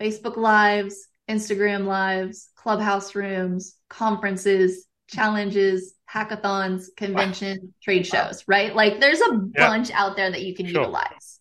Facebook 0.00 0.36
Lives, 0.36 1.08
Instagram 1.28 1.86
Lives, 1.86 2.50
Clubhouse 2.56 3.14
rooms, 3.14 3.76
conferences, 3.88 4.86
challenges, 5.10 5.94
hackathons, 6.12 6.86
convention, 6.96 7.74
trade 7.82 8.06
shows, 8.06 8.44
right? 8.46 8.74
Like 8.74 9.00
there's 9.00 9.20
a 9.20 9.32
Yeah. 9.54 9.66
bunch 9.66 9.90
out 9.90 10.16
there 10.16 10.30
that 10.30 10.42
you 10.42 10.54
can 10.54 10.66
Sure. 10.66 10.82
utilize. 10.82 11.40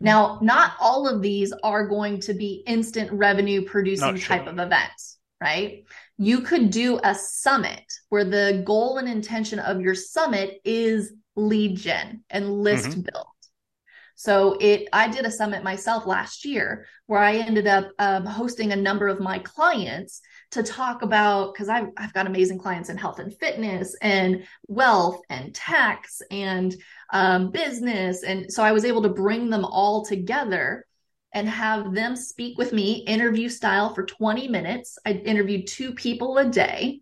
Now, 0.00 0.38
not 0.42 0.72
all 0.80 1.06
of 1.06 1.20
these 1.20 1.52
are 1.62 1.86
going 1.86 2.20
to 2.20 2.34
be 2.34 2.62
instant 2.66 3.12
revenue 3.12 3.64
producing 3.66 4.16
sure. 4.16 4.38
type 4.38 4.46
of 4.46 4.58
events, 4.58 5.18
right? 5.40 5.84
You 6.16 6.40
could 6.40 6.70
do 6.70 6.98
a 7.04 7.14
summit 7.14 7.84
where 8.08 8.24
the 8.24 8.62
goal 8.64 8.98
and 8.98 9.08
intention 9.08 9.58
of 9.58 9.80
your 9.80 9.94
summit 9.94 10.60
is 10.64 11.12
lead 11.36 11.76
gen 11.76 12.24
and 12.30 12.62
list 12.62 12.90
Mhm. 12.90 13.12
build. 13.12 13.26
So 14.14 14.56
it, 14.60 14.88
I 14.92 15.08
did 15.08 15.24
a 15.24 15.30
summit 15.30 15.64
myself 15.64 16.06
last 16.06 16.44
year 16.44 16.86
where 17.06 17.20
I 17.20 17.36
ended 17.36 17.66
up 17.66 17.90
um, 17.98 18.26
hosting 18.26 18.72
a 18.72 18.76
number 18.76 19.08
of 19.08 19.18
my 19.20 19.38
clients 19.38 20.20
to 20.50 20.62
talk 20.62 21.02
about 21.02 21.52
because 21.52 21.68
I've 21.68 21.88
I've 21.96 22.12
got 22.12 22.26
amazing 22.26 22.58
clients 22.58 22.88
in 22.88 22.96
health 22.96 23.18
and 23.18 23.36
fitness 23.36 23.96
and 24.02 24.44
wealth 24.66 25.20
and 25.30 25.54
tax 25.54 26.22
and 26.30 26.74
um, 27.12 27.50
business, 27.50 28.22
and 28.22 28.52
so 28.52 28.62
I 28.62 28.72
was 28.72 28.84
able 28.84 29.02
to 29.02 29.08
bring 29.08 29.50
them 29.50 29.64
all 29.64 30.04
together 30.04 30.86
and 31.32 31.48
have 31.48 31.94
them 31.94 32.16
speak 32.16 32.58
with 32.58 32.72
me 32.72 33.04
interview 33.06 33.48
style 33.48 33.94
for 33.94 34.04
20 34.04 34.48
minutes. 34.48 34.98
I 35.06 35.12
interviewed 35.12 35.68
two 35.68 35.92
people 35.92 36.38
a 36.38 36.44
day. 36.44 37.00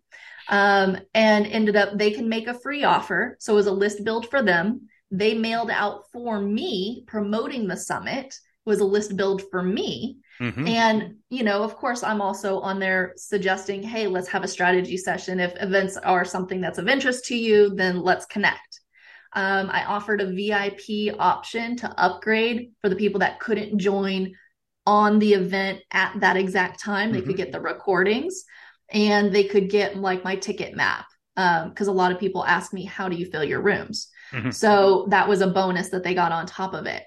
Um, 0.51 0.97
and 1.13 1.45
ended 1.45 1.75
up 1.75 1.95
they 1.95 2.09
can 2.09 2.27
make 2.27 2.47
a 2.47 2.59
free 2.59 2.83
offer. 2.83 3.37
So 3.39 3.53
it 3.53 3.57
was 3.57 3.67
a 3.67 3.71
list 3.71 4.03
build 4.03 4.31
for 4.31 4.41
them 4.41 4.89
they 5.11 5.33
mailed 5.33 5.71
out 5.71 6.11
for 6.11 6.39
me 6.39 7.03
promoting 7.07 7.67
the 7.67 7.77
summit 7.77 8.39
was 8.69 8.79
a 8.79 8.85
list 8.95 9.17
build 9.17 9.41
for 9.51 9.61
me 9.61 10.17
Mhm. 10.39 10.67
and 10.69 10.97
you 11.29 11.43
know 11.43 11.63
of 11.63 11.75
course 11.75 12.01
i'm 12.09 12.21
also 12.21 12.59
on 12.69 12.79
there 12.79 13.13
suggesting 13.17 13.83
hey 13.83 14.07
let's 14.07 14.29
have 14.29 14.43
a 14.45 14.53
strategy 14.57 14.95
session 14.95 15.39
if 15.39 15.53
events 15.61 15.97
are 15.97 16.23
something 16.23 16.61
that's 16.61 16.77
of 16.81 16.87
interest 16.87 17.25
to 17.25 17.35
you 17.35 17.57
then 17.75 17.95
let's 18.09 18.25
connect 18.35 18.71
um, 19.33 19.69
i 19.71 19.83
offered 19.85 20.21
a 20.21 20.31
vip 20.37 20.79
option 21.19 21.75
to 21.75 21.87
upgrade 22.05 22.71
for 22.81 22.89
the 22.89 22.95
people 22.95 23.19
that 23.19 23.39
couldn't 23.41 23.77
join 23.77 24.31
on 24.85 25.19
the 25.19 25.33
event 25.33 25.81
at 25.91 26.11
that 26.23 26.37
exact 26.37 26.79
time 26.79 27.11
they 27.11 27.21
Mhm. 27.21 27.25
could 27.27 27.37
get 27.43 27.51
the 27.51 27.59
recordings 27.71 28.45
and 28.91 29.35
they 29.35 29.43
could 29.43 29.69
get 29.69 29.97
like 29.97 30.23
my 30.23 30.35
ticket 30.47 30.73
map 30.75 31.05
because 31.69 31.87
a 31.87 31.99
lot 32.01 32.11
of 32.13 32.19
people 32.19 32.43
ask 32.45 32.73
me 32.73 32.83
how 32.85 33.07
do 33.09 33.15
you 33.15 33.25
fill 33.25 33.43
your 33.43 33.61
rooms 33.61 34.09
Mhm. 34.33 34.53
so 34.53 35.05
that 35.09 35.27
was 35.27 35.41
a 35.41 35.47
bonus 35.59 35.89
that 35.89 36.03
they 36.03 36.13
got 36.13 36.31
on 36.31 36.45
top 36.45 36.73
of 36.73 36.85
it. 36.85 37.03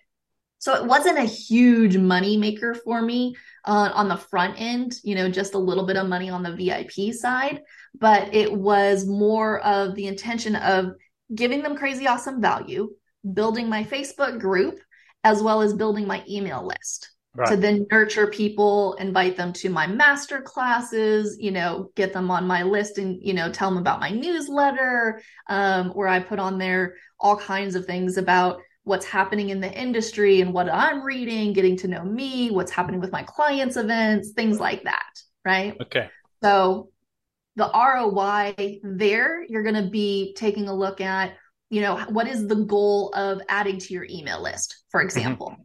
So 0.63 0.75
it 0.75 0.87
wasn't 0.87 1.19
a 1.19 1.25
huge 1.25 1.97
money 1.97 2.37
maker 2.37 2.73
for 2.73 3.03
me 3.03 3.35
uh, 3.65 3.91
on 3.95 4.09
the 4.09 4.17
front 4.17 4.61
end, 4.61 4.95
you 5.03 5.17
know, 5.17 5.29
just 5.29 5.55
a 5.55 5.59
little 5.59 5.85
bit 5.85 5.97
of 5.97 6.07
money 6.07 6.31
on 6.31 6.45
the 6.45 6.55
VIP 6.55 7.13
side, 7.13 7.63
but 7.99 8.33
it 8.33 8.53
was 8.53 9.05
more 9.05 9.59
of 9.63 9.97
the 9.97 10.07
intention 10.07 10.55
of 10.55 10.93
giving 11.35 11.65
them 11.65 11.77
crazy 11.77 12.07
awesome 12.07 12.41
value, 12.41 12.93
building 13.35 13.69
my 13.69 13.83
Facebook 13.83 14.39
group, 14.39 14.79
as 15.25 15.43
well 15.43 15.63
as 15.63 15.75
building 15.75 16.07
my 16.07 16.23
email 16.31 16.65
list 16.65 17.11
Right. 17.35 17.49
to 17.49 17.57
then 17.57 17.87
nurture 17.91 18.29
people, 18.29 18.93
invite 19.01 19.37
them 19.37 19.53
to 19.55 19.69
my 19.69 19.89
master 19.89 20.43
classes, 20.43 21.39
you 21.41 21.51
know, 21.51 21.91
get 21.97 22.13
them 22.13 22.31
on 22.31 22.47
my 22.47 22.63
list 22.63 22.99
and, 22.99 23.21
you 23.21 23.35
know, 23.35 23.51
tell 23.51 23.69
them 23.69 23.79
about 23.79 23.99
my 23.99 24.11
newsletter, 24.11 25.21
um, 25.49 25.89
where 25.91 26.09
I 26.09 26.21
put 26.21 26.39
on 26.39 26.59
there 26.59 26.95
all 27.19 27.37
kinds 27.37 27.75
of 27.75 27.85
things 27.85 28.17
about 28.17 28.61
what's 28.85 29.07
happening 29.07 29.51
in 29.51 29.61
the 29.61 29.73
industry 29.73 30.41
and 30.41 30.53
what 30.53 30.69
I'm 30.69 31.03
reading, 31.03 31.53
getting 31.53 31.77
to 31.79 31.89
know 31.89 32.03
me, 32.03 32.51
what's 32.51 32.73
happening 32.73 33.01
with 33.01 33.13
my 33.13 33.23
clients' 33.23 33.77
events, 33.77 34.33
things 34.33 34.59
like 34.59 34.85
that. 34.85 35.13
Right. 35.45 35.77
Okay. 35.81 36.09
So 36.43 36.91
the 37.57 37.71
ROI 37.73 38.81
there, 38.83 39.45
you're 39.49 39.63
going 39.63 39.83
to 39.83 39.91
be 39.91 40.35
taking 40.37 40.69
a 40.69 40.75
look 40.75 41.01
at, 41.01 41.35
you 41.71 41.81
know, 41.81 41.97
what 42.09 42.27
is 42.27 42.47
the 42.47 42.57
goal 42.57 43.13
of 43.15 43.41
adding 43.49 43.79
to 43.79 43.95
your 43.95 44.07
email 44.09 44.43
list, 44.43 44.85
for 44.91 45.01
mm-hmm. 45.01 45.07
example? 45.07 45.57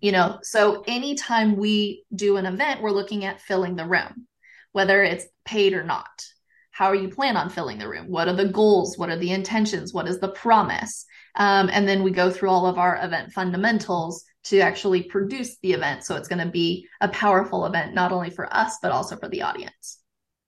You 0.00 0.12
know, 0.12 0.38
so 0.42 0.84
anytime 0.86 1.56
we 1.56 2.04
do 2.14 2.36
an 2.36 2.46
event, 2.46 2.82
we're 2.82 2.90
looking 2.90 3.24
at 3.24 3.40
filling 3.40 3.76
the 3.76 3.86
room, 3.86 4.26
whether 4.72 5.02
it's 5.02 5.26
paid 5.44 5.72
or 5.72 5.82
not. 5.82 6.24
How 6.70 6.86
are 6.86 6.94
you 6.94 7.08
plan 7.08 7.38
on 7.38 7.48
filling 7.48 7.78
the 7.78 7.88
room? 7.88 8.10
What 8.10 8.28
are 8.28 8.36
the 8.36 8.48
goals? 8.48 8.98
What 8.98 9.08
are 9.08 9.16
the 9.16 9.30
intentions? 9.30 9.94
What 9.94 10.08
is 10.08 10.18
the 10.20 10.28
promise? 10.28 11.06
Um, 11.36 11.68
and 11.72 11.86
then 11.86 12.02
we 12.02 12.10
go 12.10 12.30
through 12.30 12.50
all 12.50 12.66
of 12.66 12.78
our 12.78 12.98
event 13.02 13.32
fundamentals 13.32 14.24
to 14.44 14.60
actually 14.60 15.02
produce 15.02 15.58
the 15.58 15.72
event. 15.72 16.04
So 16.04 16.16
it's 16.16 16.28
going 16.28 16.44
to 16.44 16.50
be 16.50 16.86
a 17.00 17.08
powerful 17.08 17.66
event, 17.66 17.94
not 17.94 18.12
only 18.12 18.30
for 18.30 18.52
us, 18.54 18.78
but 18.80 18.92
also 18.92 19.16
for 19.16 19.28
the 19.28 19.42
audience. 19.42 19.98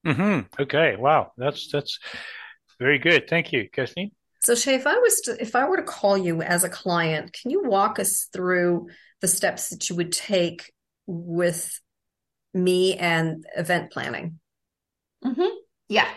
hmm 0.05 0.41
Okay. 0.59 0.97
Wow. 0.97 1.33
That's 1.37 1.71
that's 1.71 1.99
very 2.79 2.99
good. 2.99 3.29
Thank 3.29 3.53
you, 3.53 3.69
Kathleen. 3.71 4.13
So 4.41 4.55
Shay, 4.55 4.77
if 4.77 4.87
I 4.87 4.97
was 4.99 5.21
to, 5.23 5.43
if 5.43 5.57
I 5.57 5.69
were 5.69 5.79
to 5.79 5.83
call 5.83 6.17
you 6.17 6.43
as 6.43 6.63
a 6.63 6.69
client, 6.69 7.33
can 7.33 7.51
you 7.51 7.65
walk 7.65 7.99
us 7.99 8.29
through 8.33 8.89
the 9.21 9.29
steps 9.29 9.71
that 9.71 9.91
you 9.91 9.97
would 9.97 10.13
take 10.13 10.73
with 11.07 11.81
me 12.55 12.97
and 12.97 13.45
event 13.57 13.91
planning? 13.91 14.39
Mm-hmm. 15.25 15.58
Yeah. 15.89 16.09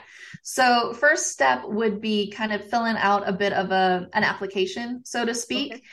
So 0.44 0.94
first 0.94 1.32
step 1.32 1.64
would 1.66 2.02
be 2.02 2.32
kind 2.32 2.54
of 2.54 2.70
filling 2.70 2.98
out 2.98 3.28
a 3.28 3.34
bit 3.34 3.54
of 3.54 3.72
a 3.72 4.08
an 4.14 4.24
application, 4.24 5.02
so 5.06 5.26
to 5.26 5.34
speak. 5.34 5.74
Okay. 5.74 5.84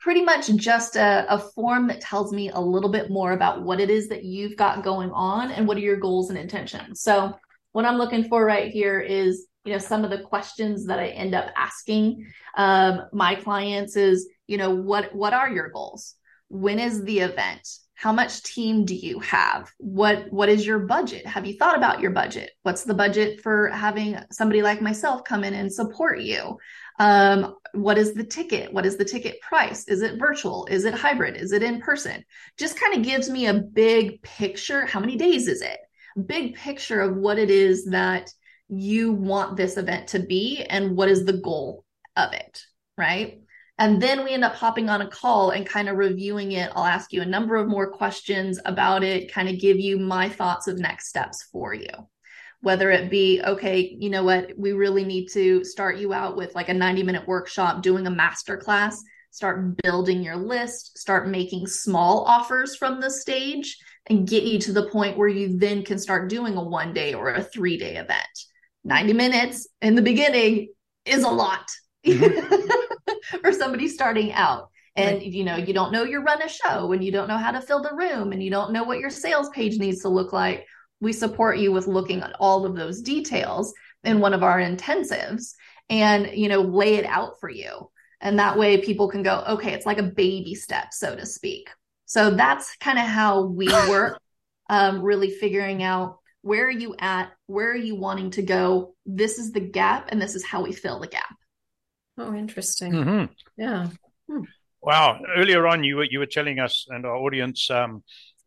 Pretty 0.00 0.22
much 0.22 0.54
just 0.54 0.96
a, 0.96 1.26
a 1.28 1.38
form 1.38 1.88
that 1.88 2.00
tells 2.00 2.32
me 2.32 2.50
a 2.50 2.60
little 2.60 2.90
bit 2.90 3.10
more 3.10 3.32
about 3.32 3.64
what 3.64 3.80
it 3.80 3.90
is 3.90 4.08
that 4.08 4.24
you've 4.24 4.56
got 4.56 4.84
going 4.84 5.10
on 5.10 5.50
and 5.50 5.66
what 5.66 5.76
are 5.76 5.80
your 5.80 5.96
goals 5.98 6.30
and 6.30 6.38
intentions. 6.38 7.00
So 7.00 7.34
what 7.72 7.84
I'm 7.84 7.98
looking 7.98 8.28
for 8.28 8.44
right 8.44 8.70
here 8.72 9.00
is, 9.00 9.46
you 9.64 9.72
know, 9.72 9.78
some 9.78 10.04
of 10.04 10.10
the 10.10 10.22
questions 10.22 10.86
that 10.86 11.00
I 11.00 11.08
end 11.08 11.34
up 11.34 11.50
asking 11.56 12.26
um, 12.56 13.02
my 13.12 13.34
clients 13.34 13.96
is, 13.96 14.28
you 14.46 14.56
know, 14.56 14.70
what 14.70 15.14
what 15.14 15.34
are 15.34 15.50
your 15.50 15.68
goals? 15.68 16.14
When 16.48 16.78
is 16.78 17.02
the 17.02 17.20
event? 17.20 17.68
How 17.98 18.12
much 18.12 18.42
team 18.44 18.84
do 18.84 18.94
you 18.94 19.18
have? 19.20 19.72
What 19.78 20.32
what 20.32 20.48
is 20.48 20.64
your 20.64 20.78
budget? 20.78 21.26
Have 21.26 21.46
you 21.46 21.56
thought 21.56 21.76
about 21.76 22.00
your 22.00 22.12
budget? 22.12 22.50
What's 22.62 22.84
the 22.84 22.94
budget 22.94 23.40
for 23.42 23.68
having 23.68 24.18
somebody 24.30 24.62
like 24.62 24.80
myself 24.80 25.24
come 25.24 25.42
in 25.42 25.52
and 25.52 25.72
support 25.72 26.20
you? 26.20 26.58
Um, 27.00 27.56
what 27.72 27.98
is 27.98 28.14
the 28.14 28.24
ticket? 28.24 28.72
What 28.72 28.86
is 28.86 28.96
the 28.96 29.04
ticket 29.04 29.40
price? 29.40 29.88
Is 29.88 30.02
it 30.02 30.18
virtual? 30.18 30.66
Is 30.70 30.84
it 30.84 30.94
hybrid? 30.94 31.36
Is 31.36 31.52
it 31.52 31.62
in 31.62 31.80
person? 31.80 32.24
Just 32.56 32.78
kind 32.78 32.94
of 32.94 33.02
gives 33.02 33.28
me 33.28 33.46
a 33.46 33.54
big 33.54 34.22
picture. 34.22 34.86
How 34.86 35.00
many 35.00 35.16
days 35.16 35.48
is 35.48 35.60
it? 35.60 35.78
big 36.18 36.56
picture 36.56 37.00
of 37.00 37.16
what 37.16 37.38
it 37.38 37.50
is 37.50 37.86
that 37.86 38.30
you 38.68 39.12
want 39.12 39.56
this 39.56 39.76
event 39.76 40.08
to 40.08 40.18
be 40.18 40.64
and 40.68 40.96
what 40.96 41.08
is 41.08 41.24
the 41.24 41.32
goal 41.38 41.84
of 42.16 42.32
it, 42.32 42.62
right? 42.96 43.40
And 43.78 44.02
then 44.02 44.24
we 44.24 44.32
end 44.32 44.44
up 44.44 44.56
hopping 44.56 44.88
on 44.88 45.02
a 45.02 45.08
call 45.08 45.50
and 45.50 45.64
kind 45.64 45.88
of 45.88 45.96
reviewing 45.96 46.52
it. 46.52 46.70
I'll 46.74 46.84
ask 46.84 47.12
you 47.12 47.22
a 47.22 47.26
number 47.26 47.54
of 47.54 47.68
more 47.68 47.90
questions 47.90 48.58
about 48.64 49.04
it, 49.04 49.32
kind 49.32 49.48
of 49.48 49.60
give 49.60 49.78
you 49.78 49.98
my 49.98 50.28
thoughts 50.28 50.66
of 50.66 50.78
next 50.78 51.08
steps 51.08 51.44
for 51.52 51.72
you. 51.72 51.88
Whether 52.60 52.90
it 52.90 53.08
be, 53.08 53.40
okay, 53.40 53.96
you 54.00 54.10
know 54.10 54.24
what, 54.24 54.50
we 54.58 54.72
really 54.72 55.04
need 55.04 55.28
to 55.28 55.64
start 55.64 55.98
you 55.98 56.12
out 56.12 56.36
with 56.36 56.56
like 56.56 56.68
a 56.68 56.74
90 56.74 57.04
minute 57.04 57.28
workshop, 57.28 57.82
doing 57.82 58.08
a 58.08 58.10
master 58.10 58.56
class, 58.56 59.00
start 59.30 59.76
building 59.76 60.24
your 60.24 60.36
list, 60.36 60.98
start 60.98 61.28
making 61.28 61.68
small 61.68 62.24
offers 62.24 62.74
from 62.74 63.00
the 63.00 63.10
stage, 63.10 63.78
and 64.06 64.26
get 64.26 64.42
you 64.42 64.58
to 64.58 64.72
the 64.72 64.88
point 64.88 65.16
where 65.16 65.28
you 65.28 65.56
then 65.56 65.84
can 65.84 65.98
start 65.98 66.28
doing 66.28 66.56
a 66.56 66.62
one 66.62 66.92
day 66.92 67.14
or 67.14 67.30
a 67.30 67.44
three 67.44 67.78
day 67.78 67.94
event. 67.94 68.26
90 68.82 69.12
minutes 69.12 69.68
in 69.80 69.94
the 69.94 70.02
beginning 70.02 70.68
is 71.04 71.22
a 71.22 71.28
lot. 71.28 71.70
Mm-hmm. 72.06 72.54
for 73.42 73.52
somebody 73.52 73.88
starting 73.88 74.32
out. 74.32 74.70
And 74.96 75.22
you 75.22 75.44
know 75.44 75.56
you 75.56 75.72
don't 75.72 75.92
know 75.92 76.02
you 76.02 76.18
run 76.18 76.42
a 76.42 76.48
show 76.48 76.90
and 76.90 77.04
you 77.04 77.12
don't 77.12 77.28
know 77.28 77.38
how 77.38 77.52
to 77.52 77.60
fill 77.60 77.82
the 77.82 77.94
room 77.94 78.32
and 78.32 78.42
you 78.42 78.50
don't 78.50 78.72
know 78.72 78.82
what 78.82 78.98
your 78.98 79.10
sales 79.10 79.48
page 79.50 79.78
needs 79.78 80.02
to 80.02 80.08
look 80.08 80.32
like. 80.32 80.66
We 81.00 81.12
support 81.12 81.58
you 81.58 81.70
with 81.70 81.86
looking 81.86 82.20
at 82.20 82.34
all 82.40 82.66
of 82.66 82.74
those 82.74 83.00
details 83.00 83.72
in 84.02 84.18
one 84.18 84.34
of 84.34 84.42
our 84.42 84.58
intensives 84.58 85.52
and 85.88 86.30
you 86.34 86.48
know 86.48 86.62
lay 86.62 86.96
it 86.96 87.04
out 87.04 87.38
for 87.38 87.48
you. 87.48 87.90
And 88.20 88.40
that 88.40 88.58
way 88.58 88.80
people 88.80 89.08
can 89.08 89.22
go 89.22 89.44
okay 89.50 89.72
it's 89.72 89.86
like 89.86 89.98
a 89.98 90.02
baby 90.02 90.56
step 90.56 90.88
so 90.90 91.14
to 91.14 91.24
speak. 91.24 91.70
So 92.06 92.30
that's 92.30 92.74
kind 92.80 92.98
of 92.98 93.04
how 93.04 93.44
we 93.44 93.68
work 93.88 94.20
um, 94.68 95.00
really 95.00 95.30
figuring 95.30 95.84
out 95.84 96.18
where 96.42 96.66
are 96.66 96.70
you 96.70 96.96
at 96.98 97.30
where 97.46 97.70
are 97.70 97.76
you 97.76 97.94
wanting 97.94 98.30
to 98.32 98.42
go? 98.42 98.96
This 99.06 99.38
is 99.38 99.52
the 99.52 99.60
gap 99.60 100.08
and 100.10 100.20
this 100.20 100.34
is 100.34 100.44
how 100.44 100.64
we 100.64 100.72
fill 100.72 100.98
the 100.98 101.06
gap 101.06 101.37
Oh, 102.18 102.34
interesting. 102.34 102.92
Mm-hmm. 102.92 103.32
Yeah. 103.56 103.88
Hmm. 104.28 104.42
Wow. 104.82 105.20
Earlier 105.36 105.66
on, 105.66 105.84
you 105.84 105.96
were 105.96 106.04
you 106.04 106.18
were 106.18 106.26
telling 106.26 106.58
us 106.58 106.86
and 106.88 107.06
our 107.06 107.16
audience 107.16 107.70
um, 107.70 108.02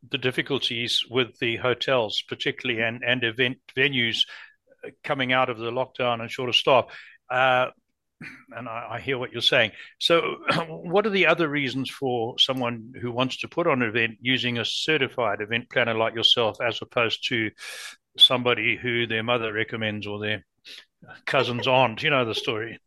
the 0.10 0.18
difficulties 0.18 1.04
with 1.10 1.38
the 1.40 1.58
hotels, 1.58 2.24
particularly 2.28 2.82
and 2.82 3.02
and 3.06 3.24
event 3.24 3.58
venues 3.76 4.26
coming 5.04 5.32
out 5.32 5.50
of 5.50 5.58
the 5.58 5.72
lockdown 5.72 6.22
and 6.22 6.30
shorter 6.30 6.54
staff. 6.54 6.86
Uh, 7.30 7.68
and 8.56 8.68
I, 8.68 8.88
I, 8.92 9.00
hear 9.00 9.18
what 9.18 9.32
you're 9.32 9.42
saying. 9.42 9.72
So, 10.00 10.38
what 10.68 11.06
are 11.06 11.12
the 11.12 11.28
other 11.28 11.48
reasons 11.48 11.90
for 11.90 12.38
someone 12.38 12.94
who 13.02 13.12
wants 13.12 13.38
to 13.38 13.48
put 13.48 13.68
on 13.68 13.82
an 13.82 13.90
event 13.90 14.18
using 14.22 14.58
a 14.58 14.66
certified 14.66 15.42
event 15.42 15.70
planner 15.72 15.96
like 15.96 16.14
yourself, 16.14 16.58
as 16.62 16.80
opposed 16.82 17.28
to 17.30 17.52
somebody 18.18 18.76
who 18.76 19.08
their 19.08 19.24
mother 19.24 19.54
recommends 19.54 20.06
or 20.06 20.20
their 20.20 20.46
cousin's 21.26 21.68
aunt? 21.68 22.04
You 22.04 22.10
know 22.10 22.26
the 22.26 22.36
story 22.36 22.80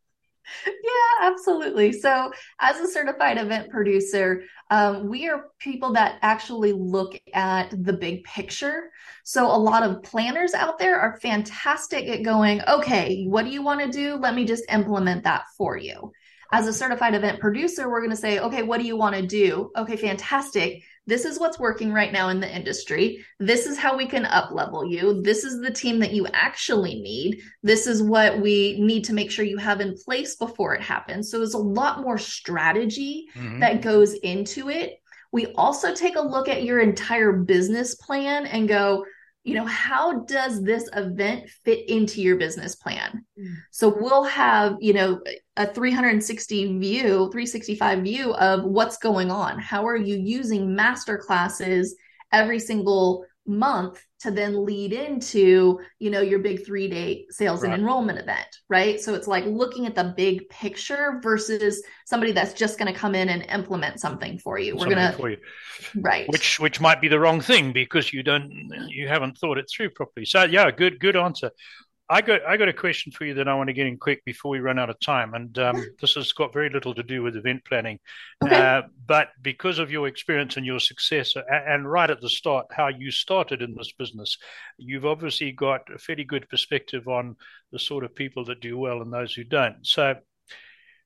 yeah, 0.66 1.30
absolutely. 1.30 1.92
So, 1.92 2.32
as 2.60 2.80
a 2.80 2.88
certified 2.88 3.38
event 3.38 3.70
producer, 3.70 4.42
um, 4.70 5.08
we 5.08 5.28
are 5.28 5.46
people 5.58 5.92
that 5.94 6.18
actually 6.22 6.72
look 6.72 7.18
at 7.32 7.70
the 7.70 7.92
big 7.92 8.24
picture. 8.24 8.90
So, 9.24 9.46
a 9.46 9.56
lot 9.56 9.82
of 9.82 10.02
planners 10.02 10.54
out 10.54 10.78
there 10.78 10.98
are 10.98 11.18
fantastic 11.20 12.08
at 12.08 12.22
going, 12.22 12.62
okay, 12.68 13.24
what 13.26 13.44
do 13.44 13.50
you 13.50 13.62
want 13.62 13.80
to 13.80 13.90
do? 13.90 14.16
Let 14.16 14.34
me 14.34 14.44
just 14.44 14.64
implement 14.70 15.24
that 15.24 15.44
for 15.56 15.76
you. 15.76 16.12
As 16.52 16.66
a 16.66 16.72
certified 16.72 17.14
event 17.14 17.40
producer, 17.40 17.90
we're 17.90 18.00
going 18.00 18.10
to 18.10 18.16
say, 18.16 18.38
okay, 18.38 18.62
what 18.62 18.80
do 18.80 18.86
you 18.86 18.96
want 18.96 19.16
to 19.16 19.26
do? 19.26 19.70
Okay, 19.76 19.96
fantastic 19.96 20.84
this 21.06 21.24
is 21.24 21.38
what's 21.38 21.58
working 21.58 21.92
right 21.92 22.12
now 22.12 22.30
in 22.30 22.40
the 22.40 22.54
industry. 22.54 23.24
This 23.38 23.66
is 23.66 23.78
how 23.78 23.96
we 23.96 24.06
can 24.06 24.24
up 24.24 24.52
level 24.52 24.86
you. 24.86 25.20
This 25.22 25.44
is 25.44 25.60
the 25.60 25.70
team 25.70 25.98
that 25.98 26.12
you 26.12 26.26
actually 26.32 27.00
need. 27.00 27.42
This 27.62 27.86
is 27.86 28.02
what 28.02 28.40
we 28.40 28.80
need 28.80 29.04
to 29.04 29.12
make 29.12 29.30
sure 29.30 29.44
you 29.44 29.58
have 29.58 29.80
in 29.80 29.94
place 29.94 30.36
before 30.36 30.74
it 30.74 30.82
happens. 30.82 31.30
So 31.30 31.38
there's 31.38 31.54
a 31.54 31.58
lot 31.58 32.00
more 32.00 32.16
strategy 32.16 33.28
mm-hmm. 33.34 33.60
that 33.60 33.82
goes 33.82 34.14
into 34.14 34.70
it. 34.70 35.00
We 35.30 35.48
also 35.56 35.94
take 35.94 36.16
a 36.16 36.20
look 36.20 36.48
at 36.48 36.62
your 36.62 36.80
entire 36.80 37.32
business 37.32 37.96
plan 37.96 38.46
and 38.46 38.68
go, 38.68 39.04
you 39.44 39.54
know, 39.54 39.66
how 39.66 40.20
does 40.20 40.62
this 40.62 40.88
event 40.94 41.50
fit 41.64 41.88
into 41.88 42.22
your 42.22 42.36
business 42.36 42.74
plan? 42.74 43.24
Mm. 43.38 43.54
So 43.70 43.94
we'll 43.94 44.24
have, 44.24 44.76
you 44.80 44.94
know, 44.94 45.20
a 45.58 45.66
360 45.66 46.78
view, 46.78 47.02
365 47.30 48.02
view 48.02 48.32
of 48.34 48.64
what's 48.64 48.96
going 48.96 49.30
on. 49.30 49.58
How 49.58 49.86
are 49.86 49.96
you 49.96 50.16
using 50.16 50.74
master 50.74 51.18
classes 51.18 51.94
every 52.32 52.58
single 52.58 53.26
month 53.46 54.02
to 54.20 54.30
then 54.30 54.64
lead 54.64 54.92
into 54.92 55.78
you 55.98 56.10
know 56.10 56.20
your 56.20 56.38
big 56.38 56.64
three 56.64 56.88
day 56.88 57.26
sales 57.30 57.62
right. 57.62 57.72
and 57.72 57.80
enrollment 57.80 58.18
event 58.18 58.48
right? 58.68 59.00
So 59.00 59.14
it's 59.14 59.28
like 59.28 59.44
looking 59.46 59.86
at 59.86 59.94
the 59.94 60.14
big 60.16 60.48
picture 60.48 61.20
versus 61.22 61.82
somebody 62.06 62.32
that's 62.32 62.54
just 62.54 62.78
going 62.78 62.92
to 62.92 62.98
come 62.98 63.14
in 63.14 63.28
and 63.28 63.42
implement 63.50 64.00
something 64.00 64.38
for 64.38 64.58
you. 64.58 64.74
We're 64.74 64.86
going 64.86 64.96
to 64.96 65.38
right. 65.96 66.28
Which 66.28 66.58
which 66.58 66.80
might 66.80 67.00
be 67.00 67.08
the 67.08 67.20
wrong 67.20 67.40
thing 67.40 67.72
because 67.72 68.12
you 68.12 68.22
don't 68.22 68.50
you 68.88 69.08
haven't 69.08 69.38
thought 69.38 69.58
it 69.58 69.66
through 69.70 69.90
properly. 69.90 70.26
So 70.26 70.44
yeah 70.44 70.70
good 70.70 70.98
good 70.98 71.16
answer 71.16 71.50
I 72.08 72.20
got 72.20 72.44
I 72.46 72.58
got 72.58 72.68
a 72.68 72.72
question 72.72 73.12
for 73.12 73.24
you 73.24 73.34
that 73.34 73.48
I 73.48 73.54
want 73.54 73.68
to 73.68 73.72
get 73.72 73.86
in 73.86 73.96
quick 73.96 74.24
before 74.24 74.50
we 74.50 74.58
run 74.58 74.78
out 74.78 74.90
of 74.90 75.00
time, 75.00 75.32
and 75.32 75.58
um, 75.58 75.82
this 76.00 76.14
has 76.14 76.32
got 76.32 76.52
very 76.52 76.68
little 76.68 76.94
to 76.94 77.02
do 77.02 77.22
with 77.22 77.34
event 77.34 77.64
planning, 77.64 77.98
okay. 78.44 78.54
uh, 78.54 78.82
but 79.06 79.28
because 79.40 79.78
of 79.78 79.90
your 79.90 80.06
experience 80.06 80.58
and 80.58 80.66
your 80.66 80.80
success, 80.80 81.34
and, 81.34 81.46
and 81.50 81.90
right 81.90 82.10
at 82.10 82.20
the 82.20 82.28
start, 82.28 82.66
how 82.70 82.88
you 82.88 83.10
started 83.10 83.62
in 83.62 83.74
this 83.74 83.92
business, 83.98 84.36
you've 84.76 85.06
obviously 85.06 85.50
got 85.50 85.80
a 85.94 85.98
fairly 85.98 86.24
good 86.24 86.46
perspective 86.50 87.08
on 87.08 87.36
the 87.72 87.78
sort 87.78 88.04
of 88.04 88.14
people 88.14 88.44
that 88.44 88.60
do 88.60 88.76
well 88.76 89.00
and 89.00 89.10
those 89.10 89.32
who 89.32 89.44
don't. 89.44 89.76
So, 89.82 90.14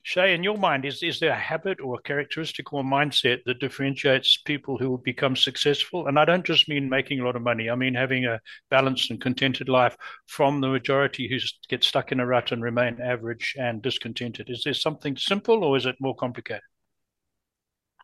Shay, 0.02 0.34
in 0.34 0.42
your 0.42 0.56
mind, 0.56 0.84
is, 0.84 1.02
is 1.02 1.20
there 1.20 1.32
a 1.32 1.38
habit 1.38 1.80
or 1.80 1.96
a 1.96 2.02
characteristic 2.02 2.72
or 2.72 2.80
a 2.80 2.84
mindset 2.84 3.44
that 3.44 3.60
differentiates 3.60 4.38
people 4.38 4.78
who 4.78 4.96
become 5.04 5.36
successful? 5.36 6.06
And 6.06 6.18
I 6.18 6.24
don't 6.24 6.46
just 6.46 6.68
mean 6.68 6.88
making 6.88 7.20
a 7.20 7.24
lot 7.24 7.36
of 7.36 7.42
money, 7.42 7.68
I 7.68 7.74
mean 7.74 7.94
having 7.94 8.24
a 8.24 8.40
balanced 8.70 9.10
and 9.10 9.20
contented 9.20 9.68
life 9.68 9.96
from 10.26 10.60
the 10.60 10.68
majority 10.68 11.28
who 11.28 11.38
get 11.68 11.84
stuck 11.84 12.10
in 12.10 12.20
a 12.20 12.26
rut 12.26 12.52
and 12.52 12.62
remain 12.62 13.00
average 13.02 13.54
and 13.58 13.82
discontented. 13.82 14.48
Is 14.48 14.62
there 14.64 14.74
something 14.74 15.16
simple 15.16 15.62
or 15.62 15.76
is 15.76 15.84
it 15.84 15.96
more 16.00 16.16
complicated? 16.16 16.62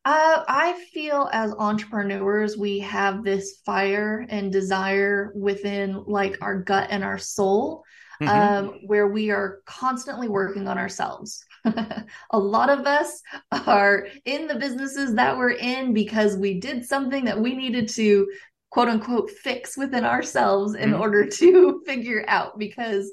Uh, 0.04 0.44
I 0.46 0.84
feel 0.92 1.30
as 1.32 1.54
entrepreneurs, 1.58 2.58
we 2.58 2.80
have 2.80 3.24
this 3.24 3.62
fire 3.64 4.26
and 4.28 4.52
desire 4.52 5.32
within 5.34 6.04
like 6.06 6.36
our 6.42 6.60
gut 6.60 6.88
and 6.90 7.02
our 7.02 7.16
soul 7.16 7.84
mm-hmm. 8.22 8.28
um, 8.28 8.80
where 8.86 9.08
we 9.08 9.30
are 9.30 9.60
constantly 9.66 10.28
working 10.28 10.68
on 10.68 10.78
ourselves. 10.78 11.44
a 11.64 12.38
lot 12.38 12.68
of 12.70 12.86
us 12.86 13.22
are 13.66 14.06
in 14.24 14.46
the 14.46 14.54
businesses 14.54 15.14
that 15.14 15.36
we're 15.36 15.52
in 15.52 15.94
because 15.94 16.36
we 16.36 16.60
did 16.60 16.84
something 16.84 17.24
that 17.24 17.40
we 17.40 17.54
needed 17.54 17.88
to 17.88 18.26
quote 18.70 18.88
unquote 18.88 19.30
fix 19.30 19.76
within 19.76 20.04
ourselves 20.04 20.74
in 20.74 20.90
mm-hmm. 20.90 21.00
order 21.00 21.26
to 21.26 21.80
figure 21.86 22.24
out 22.28 22.58
because 22.58 23.10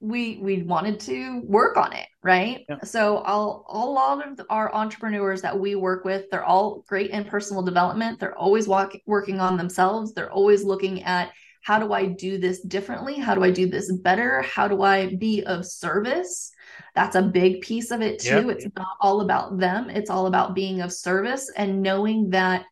we 0.00 0.38
we 0.40 0.62
wanted 0.62 1.00
to 1.00 1.40
work 1.40 1.76
on 1.76 1.92
it 1.92 2.06
right 2.22 2.64
yeah. 2.68 2.78
so 2.84 3.16
all, 3.18 3.66
a 3.68 3.78
lot 3.78 4.24
of 4.24 4.46
our 4.48 4.72
entrepreneurs 4.72 5.42
that 5.42 5.58
we 5.58 5.74
work 5.74 6.04
with 6.04 6.30
they're 6.30 6.44
all 6.44 6.84
great 6.86 7.10
in 7.10 7.24
personal 7.24 7.62
development 7.62 8.20
they're 8.20 8.38
always 8.38 8.68
walk, 8.68 8.92
working 9.06 9.40
on 9.40 9.56
themselves 9.56 10.14
they're 10.14 10.30
always 10.30 10.62
looking 10.62 11.02
at 11.02 11.32
how 11.62 11.78
do 11.78 11.92
I 11.92 12.06
do 12.06 12.38
this 12.38 12.60
differently? 12.60 13.14
How 13.18 13.34
do 13.34 13.42
I 13.44 13.50
do 13.50 13.68
this 13.68 13.92
better? 13.92 14.42
How 14.42 14.68
do 14.68 14.82
I 14.82 15.14
be 15.14 15.44
of 15.44 15.66
service? 15.66 16.52
That's 16.94 17.16
a 17.16 17.22
big 17.22 17.60
piece 17.60 17.90
of 17.90 18.00
it 18.00 18.20
too. 18.20 18.46
Yep. 18.46 18.56
It's 18.56 18.66
not 18.76 18.96
all 19.00 19.20
about 19.20 19.58
them, 19.58 19.90
it's 19.90 20.10
all 20.10 20.26
about 20.26 20.54
being 20.54 20.80
of 20.80 20.92
service 20.92 21.50
and 21.54 21.82
knowing 21.82 22.30
that 22.30 22.64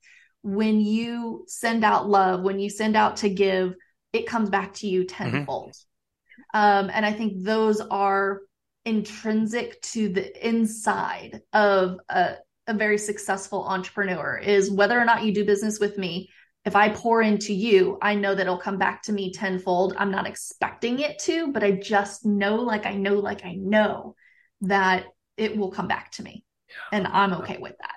when 0.42 0.80
you 0.80 1.44
send 1.48 1.84
out 1.84 2.08
love, 2.08 2.42
when 2.42 2.60
you 2.60 2.70
send 2.70 2.96
out 2.96 3.16
to 3.18 3.28
give, 3.28 3.74
it 4.12 4.26
comes 4.26 4.48
back 4.48 4.74
to 4.74 4.86
you 4.86 5.04
mm-hmm. 5.04 5.30
tenfold. 5.30 5.72
Mm-hmm. 5.72 6.58
Um, 6.58 6.90
and 6.92 7.04
I 7.04 7.12
think 7.12 7.42
those 7.42 7.80
are 7.80 8.40
intrinsic 8.84 9.80
to 9.82 10.08
the 10.08 10.48
inside 10.48 11.42
of 11.52 11.98
a, 12.08 12.36
a 12.68 12.74
very 12.74 12.98
successful 12.98 13.64
entrepreneur 13.64 14.38
is 14.38 14.70
whether 14.70 14.98
or 14.98 15.04
not 15.04 15.24
you 15.24 15.34
do 15.34 15.44
business 15.44 15.80
with 15.80 15.98
me 15.98 16.30
if 16.66 16.74
I 16.74 16.88
pour 16.88 17.22
into 17.22 17.54
you, 17.54 17.96
I 18.02 18.16
know 18.16 18.34
that 18.34 18.42
it'll 18.42 18.58
come 18.58 18.76
back 18.76 19.02
to 19.04 19.12
me 19.12 19.32
tenfold. 19.32 19.94
I'm 19.96 20.10
not 20.10 20.26
expecting 20.26 20.98
it 20.98 21.20
to, 21.20 21.52
but 21.52 21.62
I 21.62 21.70
just 21.70 22.26
know, 22.26 22.56
like 22.56 22.86
I 22.86 22.94
know, 22.94 23.14
like 23.14 23.44
I 23.44 23.54
know 23.54 24.16
that 24.62 25.06
it 25.36 25.56
will 25.56 25.70
come 25.70 25.86
back 25.86 26.10
to 26.12 26.24
me. 26.24 26.44
And 26.90 27.06
I'm 27.06 27.32
okay 27.34 27.58
with 27.58 27.76
that. 27.78 27.94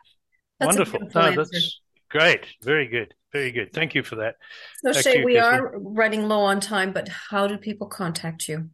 That's 0.59 0.67
Wonderful. 0.67 0.99
No, 1.15 1.31
that's 1.31 1.81
great. 2.09 2.45
Very 2.61 2.87
good. 2.87 3.13
Very 3.33 3.51
good. 3.51 3.73
Thank 3.73 3.95
you 3.95 4.03
for 4.03 4.17
that. 4.17 4.35
So, 4.83 4.93
Shay, 4.93 5.23
we 5.23 5.39
are 5.39 5.71
running 5.79 6.27
low 6.27 6.41
on 6.41 6.59
time, 6.59 6.93
but 6.93 7.09
how 7.09 7.47
do 7.47 7.57
people 7.57 7.87
contact 7.87 8.47
you? 8.47 8.69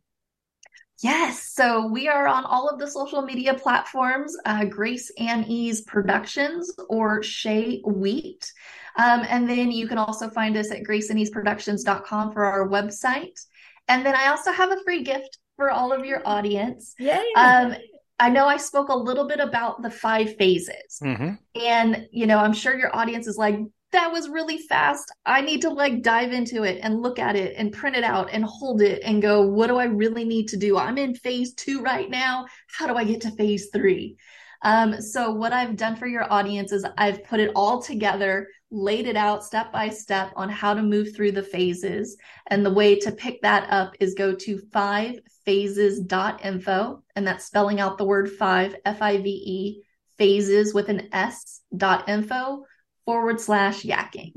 Yes. 1.02 1.52
So 1.54 1.88
we 1.88 2.08
are 2.08 2.28
on 2.28 2.46
all 2.46 2.70
of 2.70 2.80
the 2.80 2.90
social 2.90 3.22
media 3.22 3.54
platforms, 3.54 4.36
uh, 4.46 4.66
Grace 4.66 5.12
and 5.18 5.46
Ease 5.48 5.82
Productions 5.82 6.74
or 6.90 7.22
Shay 7.22 7.82
Wheat. 7.86 8.52
Um, 8.98 9.26
and 9.28 9.50
then 9.50 9.72
you 9.72 9.88
can 9.88 9.98
also 9.98 10.30
find 10.30 10.56
us 10.56 10.72
at 10.72 10.84
graceandeaseproductions.com 10.84 12.32
for 12.32 12.46
our 12.46 12.68
website. 12.68 13.40
And 13.88 14.06
then 14.06 14.16
I 14.16 14.28
also 14.28 14.52
have 14.52 14.72
a 14.72 14.82
free 14.84 15.04
gift 15.04 15.38
for 15.58 15.70
all 15.70 15.92
of 15.92 16.06
your 16.06 16.22
audience. 16.26 16.96
Yay. 16.98 17.24
Um, 17.36 17.76
I 18.18 18.30
know 18.30 18.48
I 18.48 18.58
spoke 18.58 18.88
a 18.90 18.96
little 18.96 19.28
bit 19.28 19.40
about 19.40 19.82
the 19.82 19.92
five 19.92 20.38
phases. 20.38 21.00
Mm-hmm. 21.04 21.34
And, 21.62 22.08
you 22.12 22.26
know, 22.26 22.38
I'm 22.38 22.54
sure 22.54 22.78
your 22.78 22.96
audience 22.96 23.28
is 23.28 23.38
like, 23.38 23.60
that 23.92 24.12
was 24.12 24.30
really 24.30 24.58
fast. 24.58 25.12
I 25.26 25.42
need 25.42 25.62
to 25.62 25.70
like 25.70 26.02
dive 26.02 26.34
into 26.34 26.64
it 26.64 26.80
and 26.82 27.02
look 27.02 27.18
at 27.18 27.36
it 27.36 27.56
and 27.58 27.72
print 27.72 27.96
it 27.96 28.04
out 28.04 28.30
and 28.32 28.44
hold 28.44 28.82
it 28.82 29.02
and 29.04 29.22
go, 29.22 29.42
what 29.42 29.68
do 29.68 29.78
I 29.78 29.86
really 29.86 30.26
need 30.26 30.50
to 30.50 30.58
do? 30.58 30.78
I'm 30.78 30.98
in 30.98 31.16
phase 31.16 31.54
two 31.54 31.82
right 31.82 32.10
now. 32.10 32.46
How 32.68 32.88
do 32.88 32.96
I 32.96 33.04
get 33.06 33.22
to 33.22 33.32
phase 33.32 33.70
three? 33.74 34.18
Um, 34.64 35.00
so, 35.00 35.32
what 35.32 35.54
I've 35.54 35.76
done 35.78 35.96
for 35.96 36.08
your 36.08 36.32
audience 36.32 36.72
is 36.72 36.86
I've 36.98 37.24
put 37.24 37.40
it 37.40 37.52
all 37.56 37.82
together, 37.82 38.48
laid 38.72 39.06
it 39.06 39.16
out 39.16 39.44
step 39.44 39.72
by 39.72 39.90
step 39.90 40.32
on 40.36 40.50
how 40.50 40.74
to 40.74 40.82
move 40.82 41.16
through 41.16 41.34
the 41.34 41.44
phases. 41.44 42.18
And 42.48 42.66
the 42.66 42.74
way 42.74 42.98
to 43.00 43.12
pick 43.12 43.42
that 43.44 43.70
up 43.70 43.96
is 44.00 44.16
go 44.16 44.34
to 44.34 44.62
five 44.74 45.20
phases.info, 45.46 47.04
and 47.16 47.28
that's 47.28 47.46
spelling 47.46 47.80
out 47.80 47.98
the 47.98 48.06
word 48.06 48.32
five, 48.32 48.76
F 48.86 49.02
I 49.02 49.18
V 49.18 49.30
E, 49.30 49.84
phases 50.18 50.74
with 50.74 50.90
an 50.90 51.10
S 51.14 51.62
dot 51.76 52.10
info 52.10 52.64
forward 53.06 53.40
slash 53.40 53.84
yakking. 53.84 54.34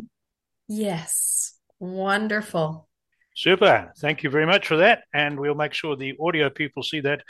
Yes. 0.68 1.54
Wonderful. 1.81 2.88
Super. 3.35 3.92
Thank 3.98 4.24
you 4.24 4.31
very 4.31 4.46
much 4.46 4.66
for 4.66 4.78
that. 4.78 5.04
And 5.14 5.38
we'll 5.38 5.54
make 5.54 5.72
sure 5.72 5.94
the 5.94 6.14
audio 6.20 6.50
people 6.50 6.83
see 6.83 7.00
that 7.00 7.22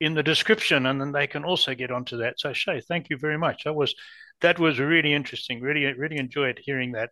in 0.00 0.14
the 0.14 0.22
description 0.22 0.86
and 0.86 1.00
then 1.00 1.12
they 1.12 1.26
can 1.26 1.44
also 1.44 1.74
get 1.74 1.90
onto 1.90 2.18
that. 2.18 2.38
So 2.38 2.52
Shay, 2.52 2.80
thank 2.80 3.10
you 3.10 3.18
very 3.18 3.36
much. 3.36 3.64
That 3.64 3.74
was 3.74 3.94
that 4.42 4.58
was 4.58 4.78
really 4.78 5.12
interesting. 5.12 5.60
Really, 5.60 5.92
really 5.94 6.18
enjoyed 6.18 6.60
hearing 6.62 6.92
that. 6.92 7.10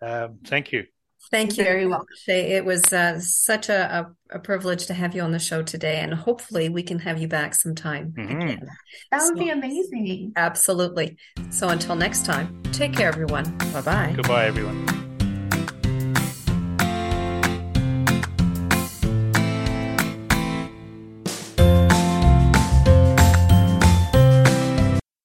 Um, 0.00 0.38
thank 0.44 0.72
you. 0.72 0.84
Thank 1.30 1.56
you 1.56 1.64
very 1.64 1.86
much. 1.86 2.06
It 2.28 2.64
was 2.64 2.92
uh, 2.92 3.18
such 3.20 3.68
a, 3.68 4.06
a, 4.30 4.36
a, 4.36 4.38
privilege 4.38 4.86
to 4.86 4.94
have 4.94 5.14
you 5.14 5.22
on 5.22 5.32
the 5.32 5.38
show 5.38 5.62
today, 5.62 5.98
and 6.00 6.14
hopefully 6.14 6.68
we 6.68 6.82
can 6.82 7.00
have 7.00 7.20
you 7.20 7.28
back 7.28 7.54
sometime 7.54 8.12
mm-hmm. 8.16 8.40
again. 8.40 8.68
That 9.10 9.22
would 9.22 9.38
so, 9.38 9.44
be 9.44 9.50
amazing. 9.50 10.32
Absolutely. 10.36 11.16
So 11.50 11.68
until 11.68 11.96
next 11.96 12.24
time, 12.24 12.62
take 12.72 12.92
care, 12.92 13.08
everyone. 13.08 13.56
Bye 13.72 13.82
bye. 13.82 14.12
Goodbye, 14.14 14.46
everyone. 14.46 15.05